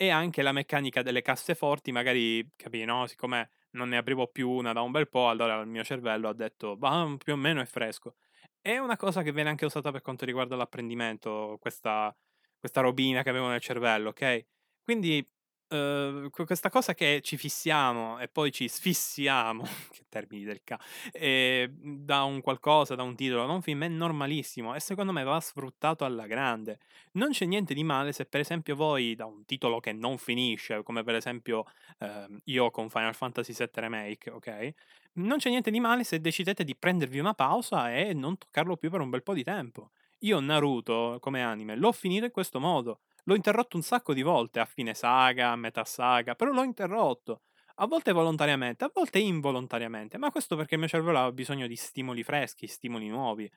E 0.01 0.09
anche 0.12 0.41
la 0.41 0.53
meccanica 0.53 1.01
delle 1.01 1.21
casseforti, 1.21 1.91
magari, 1.91 2.49
capi, 2.55 2.85
no? 2.85 3.05
Siccome 3.05 3.49
non 3.71 3.89
ne 3.89 3.97
aprivo 3.97 4.27
più 4.27 4.49
una 4.49 4.71
da 4.71 4.79
un 4.81 4.91
bel 4.91 5.09
po', 5.09 5.27
allora 5.27 5.59
il 5.59 5.67
mio 5.67 5.83
cervello 5.83 6.29
ha 6.29 6.33
detto, 6.33 6.77
bah, 6.77 7.15
più 7.21 7.33
o 7.33 7.35
meno 7.35 7.59
è 7.59 7.65
fresco. 7.65 8.15
È 8.62 8.77
una 8.77 8.95
cosa 8.95 9.23
che 9.23 9.33
viene 9.33 9.49
anche 9.49 9.65
usata 9.65 9.91
per 9.91 10.01
quanto 10.01 10.23
riguarda 10.23 10.55
l'apprendimento, 10.55 11.57
questa, 11.59 12.15
questa 12.57 12.79
robina 12.79 13.23
che 13.23 13.29
avevo 13.29 13.49
nel 13.49 13.59
cervello, 13.59 14.09
ok? 14.09 14.45
Quindi 14.83 15.25
Uhm, 15.71 16.29
questa 16.32 16.69
cosa 16.71 16.95
che 16.95 17.19
ci 17.21 17.38
fissiamo 17.38 18.17
e 18.17 18.27
poi 18.27 18.51
ci 18.51 18.67
sfissiamo, 18.67 19.62
che 19.91 20.01
termini 20.10 20.43
del 20.43 20.62
ca 20.63 20.79
ehm, 21.12 21.69
da 22.05 22.23
un 22.23 22.41
qualcosa, 22.41 22.95
da 22.95 23.03
un 23.03 23.15
titolo, 23.15 23.45
da 23.45 23.53
un 23.53 23.62
film, 23.62 23.84
è 23.84 23.88
normalissimo 23.88 24.73
e 24.73 24.79
secondo 24.79 25.12
me 25.12 25.23
va 25.23 25.39
sfruttato 25.39 26.05
alla 26.05 26.25
grande. 26.25 26.79
Non 27.13 27.29
c'è 27.29 27.45
niente 27.45 27.75
di 27.75 27.84
male 27.84 28.13
se 28.13 28.25
per 28.25 28.39
esempio 28.39 28.75
voi 28.75 29.13
da 29.13 29.25
un 29.25 29.45
titolo 29.45 29.79
che 29.79 29.93
non 29.93 30.17
finisce, 30.17 30.82
come 30.82 31.03
per 31.03 31.13
esempio, 31.13 31.65
ehm, 31.99 32.39
io 32.45 32.71
con 32.71 32.89
Final 32.89 33.13
Fantasy 33.13 33.53
VII 33.53 33.79
Remake, 33.79 34.32
okay, 34.32 34.73
non 35.13 35.38
c'è 35.38 35.49
niente 35.49 35.69
di 35.69 35.79
male 35.79 36.03
se 36.03 36.19
decidete 36.19 36.63
di 36.63 36.75
prendervi 36.75 37.19
una 37.19 37.34
pausa 37.36 37.93
e 37.93 38.13
non 38.15 38.39
toccarlo 38.39 38.75
più 38.75 38.89
per 38.89 39.01
un 39.01 39.10
bel 39.12 39.21
po' 39.21 39.34
di 39.36 39.43
tempo. 39.43 39.91
Io 40.23 40.39
Naruto, 40.39 41.17
come 41.19 41.41
anime, 41.41 41.75
l'ho 41.75 41.91
finito 41.91 42.25
in 42.25 42.32
questo 42.32 42.60
modo. 42.60 43.01
L'ho 43.23 43.36
interrotto 43.36 43.77
un 43.77 43.84
sacco 43.84 44.13
di 44.13 44.21
volte 44.21 44.60
a 44.60 44.65
fine 44.65 44.93
saga, 44.93 45.51
a 45.51 45.55
metà 45.55 45.84
saga, 45.86 46.36
però 46.36 46.51
l'ho 46.51 46.63
interrotto. 46.63 47.41
A 47.75 47.88
volte 47.88 48.12
volontariamente, 48.12 48.84
a 48.84 48.91
volte 48.93 49.19
involontariamente, 49.19 50.17
ma 50.17 50.32
questo 50.32 50.55
perché 50.58 50.73
il 50.73 50.82
mio 50.82 50.89
cervello 50.89 51.17
aveva 51.17 51.32
bisogno 51.32 51.67
di 51.67 51.75
stimoli 51.77 52.23
freschi, 52.23 52.67
stimoli 52.67 53.08
nuovi. 53.08 53.49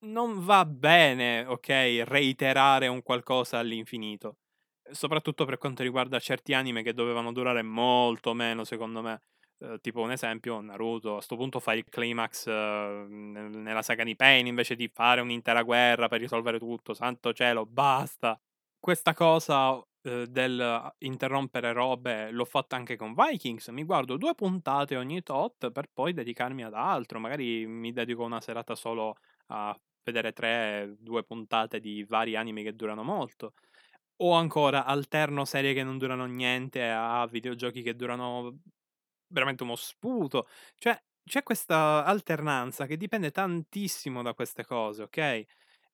Non 0.00 0.44
va 0.44 0.64
bene, 0.66 1.44
ok, 1.46 2.02
reiterare 2.06 2.86
un 2.88 3.02
qualcosa 3.02 3.58
all'infinito. 3.58 4.38
Soprattutto 4.90 5.44
per 5.44 5.58
quanto 5.58 5.82
riguarda 5.82 6.18
certi 6.20 6.54
anime 6.54 6.82
che 6.82 6.94
dovevano 6.94 7.32
durare 7.32 7.62
molto 7.62 8.34
meno, 8.34 8.64
secondo 8.64 9.02
me. 9.02 9.20
Uh, 9.62 9.78
tipo 9.78 10.00
un 10.00 10.10
esempio, 10.10 10.58
Naruto, 10.62 11.18
a 11.18 11.20
sto 11.20 11.36
punto 11.36 11.60
fai 11.60 11.76
il 11.78 11.84
climax 11.84 12.46
uh, 12.46 12.50
nella 13.06 13.82
saga 13.82 14.04
di 14.04 14.16
Pain 14.16 14.46
invece 14.46 14.74
di 14.74 14.88
fare 14.88 15.20
un'intera 15.20 15.62
guerra 15.62 16.08
per 16.08 16.18
risolvere 16.20 16.58
tutto, 16.58 16.94
santo 16.94 17.34
cielo, 17.34 17.66
basta 17.66 18.40
questa 18.78 19.12
cosa, 19.12 19.72
uhm, 19.74 20.24
del 20.24 20.90
interrompere 21.00 21.72
robe 21.74 22.30
l'ho 22.30 22.46
fatta 22.46 22.76
anche 22.76 22.96
con 22.96 23.12
Vikings. 23.14 23.68
Mi 23.68 23.84
guardo 23.84 24.16
2 24.16 24.34
puntate 24.34 24.96
ogni 24.96 25.22
tot 25.22 25.70
per 25.70 25.90
poi 25.92 26.14
dedicarmi 26.14 26.64
ad 26.64 26.72
altro. 26.72 27.18
Magari 27.20 27.66
mi 27.66 27.92
dedico 27.92 28.24
una 28.24 28.40
serata 28.40 28.74
solo 28.74 29.16
a 29.48 29.78
vedere 30.02 30.32
3, 30.32 30.96
2 30.98 31.22
puntate 31.22 31.80
di 31.80 32.02
vari 32.04 32.34
anime 32.34 32.62
che 32.62 32.74
durano 32.74 33.02
molto. 33.02 33.52
O 34.22 34.32
ancora 34.34 34.84
alterno 34.84 35.44
serie 35.44 35.74
che 35.74 35.82
non 35.84 35.98
durano 35.98 36.26
niente 36.26 36.88
a 36.90 37.26
videogiochi 37.26 37.82
che 37.82 37.96
durano 37.96 38.58
veramente 39.30 39.62
uno 39.62 39.76
sputo. 39.76 40.46
Cioè, 40.78 41.00
c'è 41.24 41.42
questa 41.42 42.04
alternanza 42.04 42.86
che 42.86 42.96
dipende 42.96 43.30
tantissimo 43.30 44.22
da 44.22 44.34
queste 44.34 44.64
cose, 44.64 45.02
okay? 45.04 45.46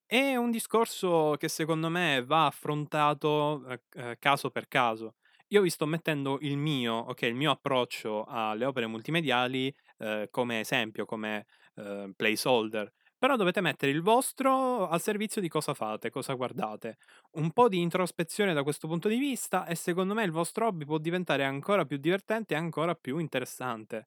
È 0.07 0.37
un 0.37 0.51
discorso 0.51 1.35
che 1.39 1.49
secondo 1.49 1.89
me 1.91 2.25
va 2.25 2.47
affrontato, 2.47 3.65
ehm, 3.69 3.79
ehm, 3.95 4.15
caso 4.19 4.51
per 4.51 4.69
caso. 4.69 5.15
Io 5.49 5.63
vi 5.63 5.71
sto 5.71 5.87
mettendo 5.87 6.39
il 6.43 6.57
mio 6.57 7.09
okay, 7.11 7.29
il 7.31 7.35
mio 7.37 7.51
approccio 7.53 8.25
alle 8.25 8.65
opere 8.65 8.87
multimediali, 8.87 9.75
ehm, 9.99 10.27
come 10.31 10.61
esempio, 10.61 11.05
come, 11.07 11.47
ehm, 11.77 12.13
placeholder, 12.17 12.93
però 13.19 13.37
dovete 13.37 13.61
mettere 13.61 13.93
il 13.93 14.03
vostro 14.03 14.89
al 14.89 15.01
servizio 15.01 15.41
di 15.41 15.49
cosa 15.49 15.75
fate, 15.75 16.11
cosa 16.11 16.35
guardate. 16.35 16.99
Un 17.33 17.51
po' 17.53 17.69
di 17.69 17.81
introspezione 17.81 18.53
da 18.55 18.63
questo 18.63 18.87
punto 18.89 19.09
di 19.09 19.17
vista 19.19 19.67
e 19.67 19.75
secondo 19.75 20.15
me 20.15 20.25
il 20.25 20.31
vostro 20.31 20.67
hobby 20.67 20.85
può 20.85 20.99
diventare 20.99 21.45
ancora 21.45 21.85
più 21.85 21.97
divertente 21.99 22.55
e 22.55 22.57
ancora 22.57 22.95
più 22.95 23.19
interessante. 23.19 24.07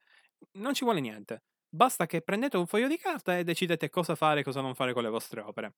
Non 0.54 0.74
ci 0.74 0.84
vuole 0.84 1.00
niente. 1.02 1.44
Basta 1.70 2.06
che 2.06 2.22
prendete 2.22 2.58
un 2.58 2.68
foglio 2.68 2.88
di 2.88 2.98
carta 2.98 3.38
e 3.38 3.44
decidete 3.44 3.90
cosa 3.90 4.16
fare 4.16 4.42
e 4.42 4.44
cosa 4.44 4.62
non 4.62 4.76
fare 4.76 4.94
con 4.94 5.04
le 5.04 5.10
vostre 5.10 5.42
opere. 5.42 5.74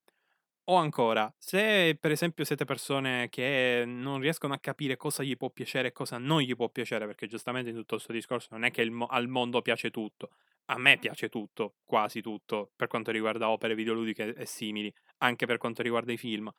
O 0.71 0.75
ancora, 0.77 1.33
se 1.37 1.97
per 1.99 2.11
esempio 2.11 2.45
siete 2.45 2.63
persone 2.63 3.27
che 3.27 3.83
non 3.85 4.21
riescono 4.21 4.53
a 4.53 4.57
capire 4.59 4.95
cosa 4.95 5.21
gli 5.21 5.35
può 5.35 5.49
piacere 5.49 5.89
e 5.89 5.91
cosa 5.91 6.17
non 6.17 6.39
gli 6.39 6.55
può 6.55 6.69
piacere, 6.69 7.05
perché 7.05 7.27
giustamente 7.27 7.71
in 7.71 7.75
tutto 7.75 7.95
questo 7.95 8.13
discorso 8.13 8.47
non 8.51 8.63
è 8.63 8.71
che 8.71 8.89
mo- 8.89 9.07
al 9.07 9.27
mondo 9.27 9.61
piace 9.61 9.91
tutto, 9.91 10.29
a 10.67 10.77
me 10.77 10.97
piace 10.97 11.27
tutto, 11.27 11.75
quasi 11.83 12.21
tutto, 12.21 12.71
per 12.73 12.87
quanto 12.87 13.11
riguarda 13.11 13.49
opere 13.49 13.75
videoludiche 13.75 14.33
e 14.33 14.45
simili, 14.45 14.93
anche 15.17 15.45
per 15.45 15.57
quanto 15.57 15.81
riguarda 15.81 16.13
i 16.13 16.17
film. 16.17 16.49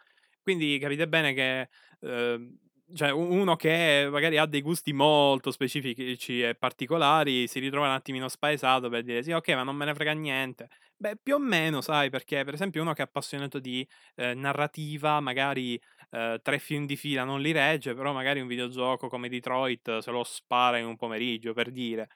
Quindi 0.42 0.78
capite 0.78 1.08
bene 1.08 1.32
che 1.32 1.68
eh, 2.00 2.50
cioè 2.94 3.10
uno 3.10 3.56
che 3.56 4.08
magari 4.10 4.38
ha 4.38 4.46
dei 4.46 4.60
gusti 4.62 4.92
molto 4.92 5.50
specifici 5.50 6.42
e 6.42 6.54
particolari 6.54 7.46
si 7.48 7.58
ritrova 7.58 7.86
un 7.86 7.92
attimino 7.92 8.28
spaesato 8.28 8.88
per 8.88 9.02
dire 9.02 9.22
sì, 9.22 9.32
ok, 9.32 9.48
ma 9.50 9.62
non 9.62 9.76
me 9.76 9.84
ne 9.84 9.94
frega 9.94 10.12
niente. 10.12 10.68
Beh, 10.96 11.16
più 11.22 11.34
o 11.34 11.38
meno, 11.38 11.80
sai, 11.80 12.10
perché 12.10 12.44
per 12.44 12.54
esempio 12.54 12.80
uno 12.82 12.92
che 12.92 13.02
è 13.02 13.04
appassionato 13.04 13.58
di 13.58 13.86
eh, 14.16 14.34
narrativa, 14.34 15.20
magari 15.20 15.80
eh, 16.10 16.38
tre 16.42 16.58
film 16.58 16.86
di 16.86 16.96
fila 16.96 17.24
non 17.24 17.40
li 17.40 17.52
regge, 17.52 17.94
però 17.94 18.12
magari 18.12 18.40
un 18.40 18.46
videogioco 18.46 19.08
come 19.08 19.28
Detroit 19.28 19.98
se 19.98 20.10
lo 20.10 20.22
spara 20.24 20.78
in 20.78 20.86
un 20.86 20.96
pomeriggio, 20.96 21.52
per 21.52 21.70
dire. 21.70 22.08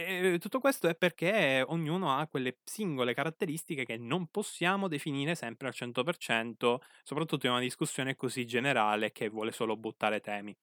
E 0.00 0.38
tutto 0.38 0.60
questo 0.60 0.86
è 0.86 0.94
perché 0.94 1.64
ognuno 1.66 2.16
ha 2.16 2.28
quelle 2.28 2.58
singole 2.62 3.14
caratteristiche 3.14 3.84
che 3.84 3.96
non 3.96 4.28
possiamo 4.28 4.86
definire 4.86 5.34
sempre 5.34 5.66
al 5.66 5.74
100%, 5.74 6.80
soprattutto 7.02 7.46
in 7.46 7.52
una 7.52 7.60
discussione 7.60 8.14
così 8.14 8.46
generale 8.46 9.10
che 9.10 9.28
vuole 9.28 9.50
solo 9.50 9.76
buttare 9.76 10.20
temi. 10.20 10.56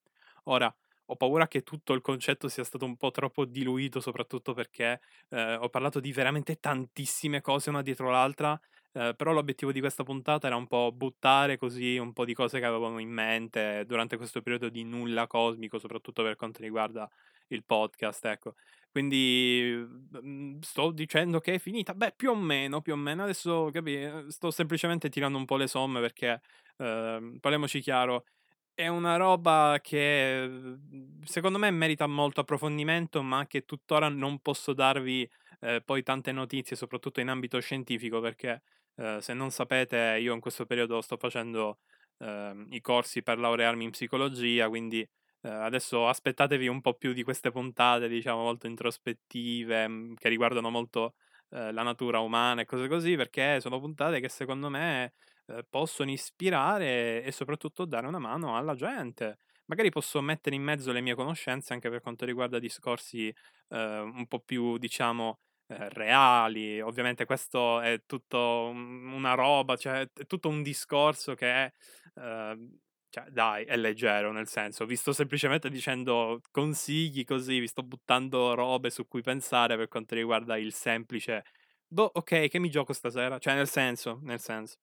Ora, 0.46 0.74
ho 1.08 1.16
paura 1.18 1.48
che 1.50 1.64
tutto 1.64 1.92
il 1.94 2.00
concetto 2.02 2.48
sia 2.48 2.64
stato 2.64 2.86
un 2.86 2.96
po' 2.96 3.12
troppo 3.12 3.44
diluito, 3.44 4.00
soprattutto 4.00 4.54
perché 4.54 5.02
eh, 5.30 5.56
ho 5.56 5.68
parlato 5.68 6.00
di 6.00 6.14
veramente 6.14 6.58
tantissime 6.60 7.42
cose 7.42 7.70
una 7.70 7.82
dietro 7.82 8.10
l'altra, 8.10 8.58
eh, 8.96 9.14
però 9.16 9.34
l'obiettivo 9.34 9.72
di 9.72 9.80
questa 9.82 10.04
puntata 10.04 10.48
era 10.48 10.56
un 10.56 10.68
po' 10.68 10.92
buttare 10.94 11.58
così 11.58 11.98
un 11.98 12.14
po' 12.14 12.26
di 12.26 12.34
cose 12.34 12.60
che 12.60 12.66
avevamo 12.66 13.00
in 13.00 13.10
mente 13.10 13.84
durante 13.86 14.18
questo 14.18 14.42
periodo 14.42 14.70
di 14.70 14.84
nulla 14.84 15.28
cosmico, 15.28 15.80
soprattutto 15.80 16.24
per 16.24 16.36
quanto 16.36 16.62
riguarda 16.62 17.10
il 17.50 17.64
podcast, 17.66 18.26
ecco. 18.26 18.56
Quindi 18.92 19.74
mhmm, 20.22 20.60
sto 20.62 20.92
dicendo 20.92 21.40
che 21.40 21.56
è 21.56 21.60
finita? 21.60 21.94
Beh, 21.94 22.14
più 22.16 22.32
o 22.32 22.36
meno, 22.36 22.82
più 22.82 22.94
o 22.94 22.96
meno. 22.96 23.24
Adesso 23.24 23.70
capi, 23.72 23.96
ehm, 23.96 24.28
sto 24.30 24.52
semplicemente 24.52 25.10
tirando 25.10 25.38
un 25.38 25.46
po' 25.46 25.58
le 25.58 25.68
somme 25.68 26.00
perché, 26.00 26.42
ehm, 26.78 27.38
parliamoci 27.40 27.82
chiaro, 27.82 28.26
è 28.74 28.88
una 28.88 29.16
roba 29.18 29.80
che, 29.82 30.46
mhmm, 30.48 31.24
secondo 31.24 31.58
me 31.58 31.72
merita 31.72 32.08
molto 32.08 32.42
approfondimento, 32.42 33.22
ma 33.24 33.48
che 33.48 33.66
tuttora 33.66 34.10
non 34.10 34.40
posso 34.40 34.74
darvi, 34.74 35.30
ehm, 35.62 35.82
poi 35.86 36.04
tante 36.04 36.32
notizie, 36.32 36.76
soprattutto 36.76 37.20
in 37.22 37.30
ambito 37.30 37.60
scientifico, 37.60 38.20
perché, 38.22 38.62
ehm, 38.96 39.20
se 39.20 39.34
non 39.34 39.52
sapete 39.52 40.18
io 40.20 40.34
in 40.34 40.40
questo 40.40 40.66
periodo 40.66 41.02
sto 41.02 41.18
facendo, 41.18 41.80
ehm, 42.20 42.68
i 42.72 42.82
corsi 42.82 43.24
per 43.24 43.38
laurearmi 43.40 43.84
in 43.84 43.92
psicologia, 43.92 44.68
quindi 44.70 45.02
eh, 45.42 45.50
adesso 45.50 46.08
aspettatevi 46.08 46.68
un 46.68 46.82
po' 46.82 46.94
più 46.96 47.14
di 47.14 47.24
queste 47.24 47.52
puntate, 47.52 48.08
diciamo, 48.08 48.42
molto 48.44 48.68
introspettive, 48.68 49.88
mh, 49.88 50.14
che 50.16 50.30
riguardano 50.30 50.70
molto 50.70 51.16
eh, 51.50 51.72
la 51.72 51.84
natura 51.84 52.20
umana 52.20 52.62
e 52.62 52.66
cose 52.66 52.88
così, 52.88 53.16
perché 53.16 53.60
sono 53.62 53.80
puntate 53.80 54.20
che 54.20 54.30
secondo 54.30 54.70
me 54.70 55.14
eh, 55.48 55.64
possono 55.70 56.12
ispirare 56.12 57.24
e 57.24 57.32
soprattutto 57.32 57.86
dare 57.86 58.08
una 58.08 58.20
mano 58.20 58.58
alla 58.58 58.76
gente. 58.76 59.38
Magari 59.66 59.90
posso 59.90 60.22
mettere 60.22 60.56
in 60.56 60.62
mezzo 60.64 60.92
le 60.92 61.02
mie 61.02 61.16
conoscenze 61.16 61.74
anche 61.74 61.90
per 61.90 62.02
quanto 62.02 62.26
riguarda 62.26 62.60
discorsi 62.60 63.34
eh, 63.70 64.00
un 64.00 64.28
po' 64.28 64.40
più, 64.40 64.78
diciamo, 64.78 65.40
eh, 65.68 65.90
reali. 65.90 66.82
Ovviamente 66.82 67.26
questo 67.26 67.80
è 67.82 68.04
tutto 68.06 68.70
una 68.74 69.34
roba, 69.34 69.76
cioè 69.76 70.10
è 70.14 70.26
tutto 70.26 70.50
un 70.50 70.62
discorso 70.64 71.36
che 71.36 71.48
è 71.48 71.74
eh, 72.16 72.70
cioè, 73.16 73.30
dai, 73.30 73.64
è 73.64 73.78
leggero, 73.78 74.34
nel 74.34 74.48
senso, 74.48 74.86
vi 74.86 74.98
sto 74.98 75.14
semplicemente 75.14 75.70
dicendo 75.70 76.42
consigli 76.52 77.24
così, 77.24 77.60
vi 77.60 77.68
sto 77.68 77.82
buttando 77.82 78.54
robe 78.56 78.90
su 78.90 79.08
cui 79.08 79.22
pensare 79.22 79.78
per 79.78 79.88
quanto 79.88 80.16
riguarda 80.16 80.58
il 80.58 80.74
semplice. 80.74 81.46
Boh, 81.88 82.12
ok, 82.14 82.50
che 82.50 82.60
mi 82.60 82.70
gioco 82.70 82.92
stasera? 82.92 83.38
Cioè, 83.40 83.56
nel 83.56 83.70
senso, 83.70 84.20
nel 84.24 84.42
senso. 84.42 84.80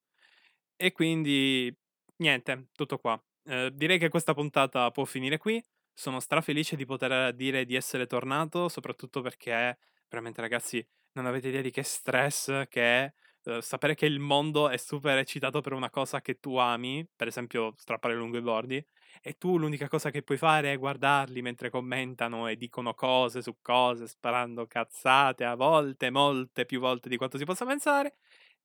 E 0.75 0.91
quindi, 0.93 1.71
niente, 2.17 2.69
tutto 2.73 2.97
qua. 2.97 3.21
Eh, 3.45 3.69
direi 3.73 3.99
che 3.99 4.09
questa 4.09 4.33
puntata 4.33 4.89
può 4.91 5.05
finire 5.05 5.37
qui. 5.37 5.63
Sono 5.93 6.19
strafelice 6.19 6.75
di 6.75 6.85
poter 6.85 7.33
dire 7.35 7.65
di 7.65 7.75
essere 7.75 8.07
tornato, 8.07 8.67
soprattutto 8.67 9.21
perché, 9.21 9.77
veramente 10.13 10.41
ragazzi, 10.41 10.85
non 11.13 11.25
avete 11.25 11.47
idea 11.49 11.61
di 11.61 11.71
che 11.71 11.83
stress 11.83 12.67
che 12.69 12.81
è 13.05 13.13
Uhm, 13.45 13.59
sapere 13.59 13.93
che 13.93 14.05
il 14.05 14.19
mondo 14.21 14.69
è 14.69 14.77
super 14.77 15.17
eccitato 15.17 15.59
per 15.59 15.73
una 15.73 15.89
cosa 15.89 16.21
che 16.21 16.39
tu 16.39 16.55
ami, 16.55 17.05
per 17.13 17.27
esempio 17.27 17.73
strappare 17.75 18.15
lungo 18.15 18.37
i 18.37 18.41
bordi, 18.41 18.81
e 19.21 19.33
tu 19.37 19.57
l'unica 19.57 19.89
cosa 19.89 20.11
che 20.11 20.23
puoi 20.23 20.37
fare 20.37 20.71
è 20.71 20.77
guardarli 20.77 21.41
mentre 21.41 21.69
commentano 21.69 22.47
e 22.47 22.55
dicono 22.55 22.93
cose 22.93 23.41
su 23.41 23.57
cose, 23.61 24.07
sparando 24.07 24.65
cazzate 24.65 25.43
a 25.43 25.55
volte, 25.55 26.09
molte 26.09 26.65
più 26.65 26.79
volte 26.79 27.09
di 27.09 27.17
quanto 27.17 27.37
si 27.37 27.43
possa 27.43 27.65
pensare, 27.65 28.15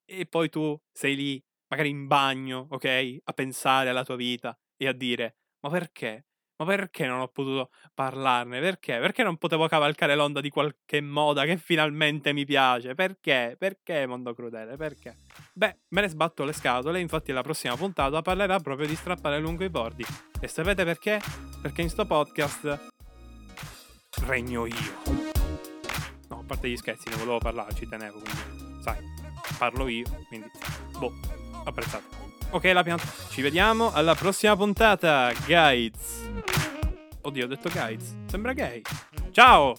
e 0.05 0.27
poi 0.27 0.49
tu 0.49 0.81
sei 0.93 1.17
lì, 1.17 1.45
magari 1.69 1.89
in 1.91 2.07
bagno, 2.07 2.69
ok, 2.71 3.19
a 3.25 3.33
pensare 3.33 3.89
alla 3.91 4.05
tua 4.05 4.17
vita 4.17 4.57
e 4.77 4.87
a 4.89 4.93
dire: 4.93 5.39
"Ma 5.61 5.71
perché? 5.71 6.28
Ma 6.59 6.65
perché 6.65 7.07
non 7.07 7.21
ho 7.21 7.29
potuto 7.29 7.71
parlarne? 7.95 8.61
Perché? 8.61 8.99
Perché 8.99 9.23
non 9.23 9.37
potevo 9.37 9.69
cavalcare 9.69 10.17
l'onda 10.17 10.41
di 10.41 10.51
qualche 10.51 11.01
moda 11.01 11.45
che 11.45 11.57
finalmente 11.57 12.33
mi 12.33 12.45
piace? 12.45 12.95
Perché? 12.95 13.55
Perché 13.57 14.07
mondo 14.07 14.35
crudele? 14.35 14.77
Perché? 14.77 15.19
Beh, 15.53 15.77
me 15.91 16.01
ne 16.01 16.09
sbatto 16.09 16.45
le 16.45 16.53
scatole, 16.53 16.99
infatti 16.99 17.31
la 17.31 17.43
prossima 17.43 17.77
puntata 17.77 18.23
parlerà 18.23 18.59
proprio 18.59 18.89
di 18.89 18.97
strappare 18.97 19.39
lungo 19.39 19.63
i 19.63 19.71
bordi. 19.71 20.05
E 20.41 20.49
sapete 20.49 20.85
perché? 20.85 21.21
Perché 21.63 21.83
in 21.83 21.91
sto 21.91 22.07
podcast 22.07 22.91
regno 24.27 24.67
io. 24.67 25.03
No, 26.29 26.41
a 26.41 26.45
parte 26.45 26.69
gli 26.69 26.77
scherzi, 26.77 27.09
ne 27.09 27.17
volevo 27.17 27.39
parlare, 27.39 27.73
ci 27.75 27.89
tenevo, 27.89 28.19
quindi 28.19 28.83
sai, 28.83 28.99
parlo 29.57 29.87
io, 29.87 30.07
quindi 30.29 30.51
boh, 30.99 31.13
apprezzato. 31.65 32.28
Ok, 32.51 32.65
la 32.73 32.83
pianta. 32.83 33.05
Ci 33.29 33.43
vediamo 33.43 33.93
alla 33.93 34.15
prossima 34.15 34.57
puntata, 34.57 35.33
guides. 35.45 36.27
Oddio, 37.21 37.45
ho 37.45 37.49
detto 37.49 37.69
guides. 37.69 38.15
Sembra 38.27 38.53
gay. 38.53 38.81
Ciao! 39.33 39.75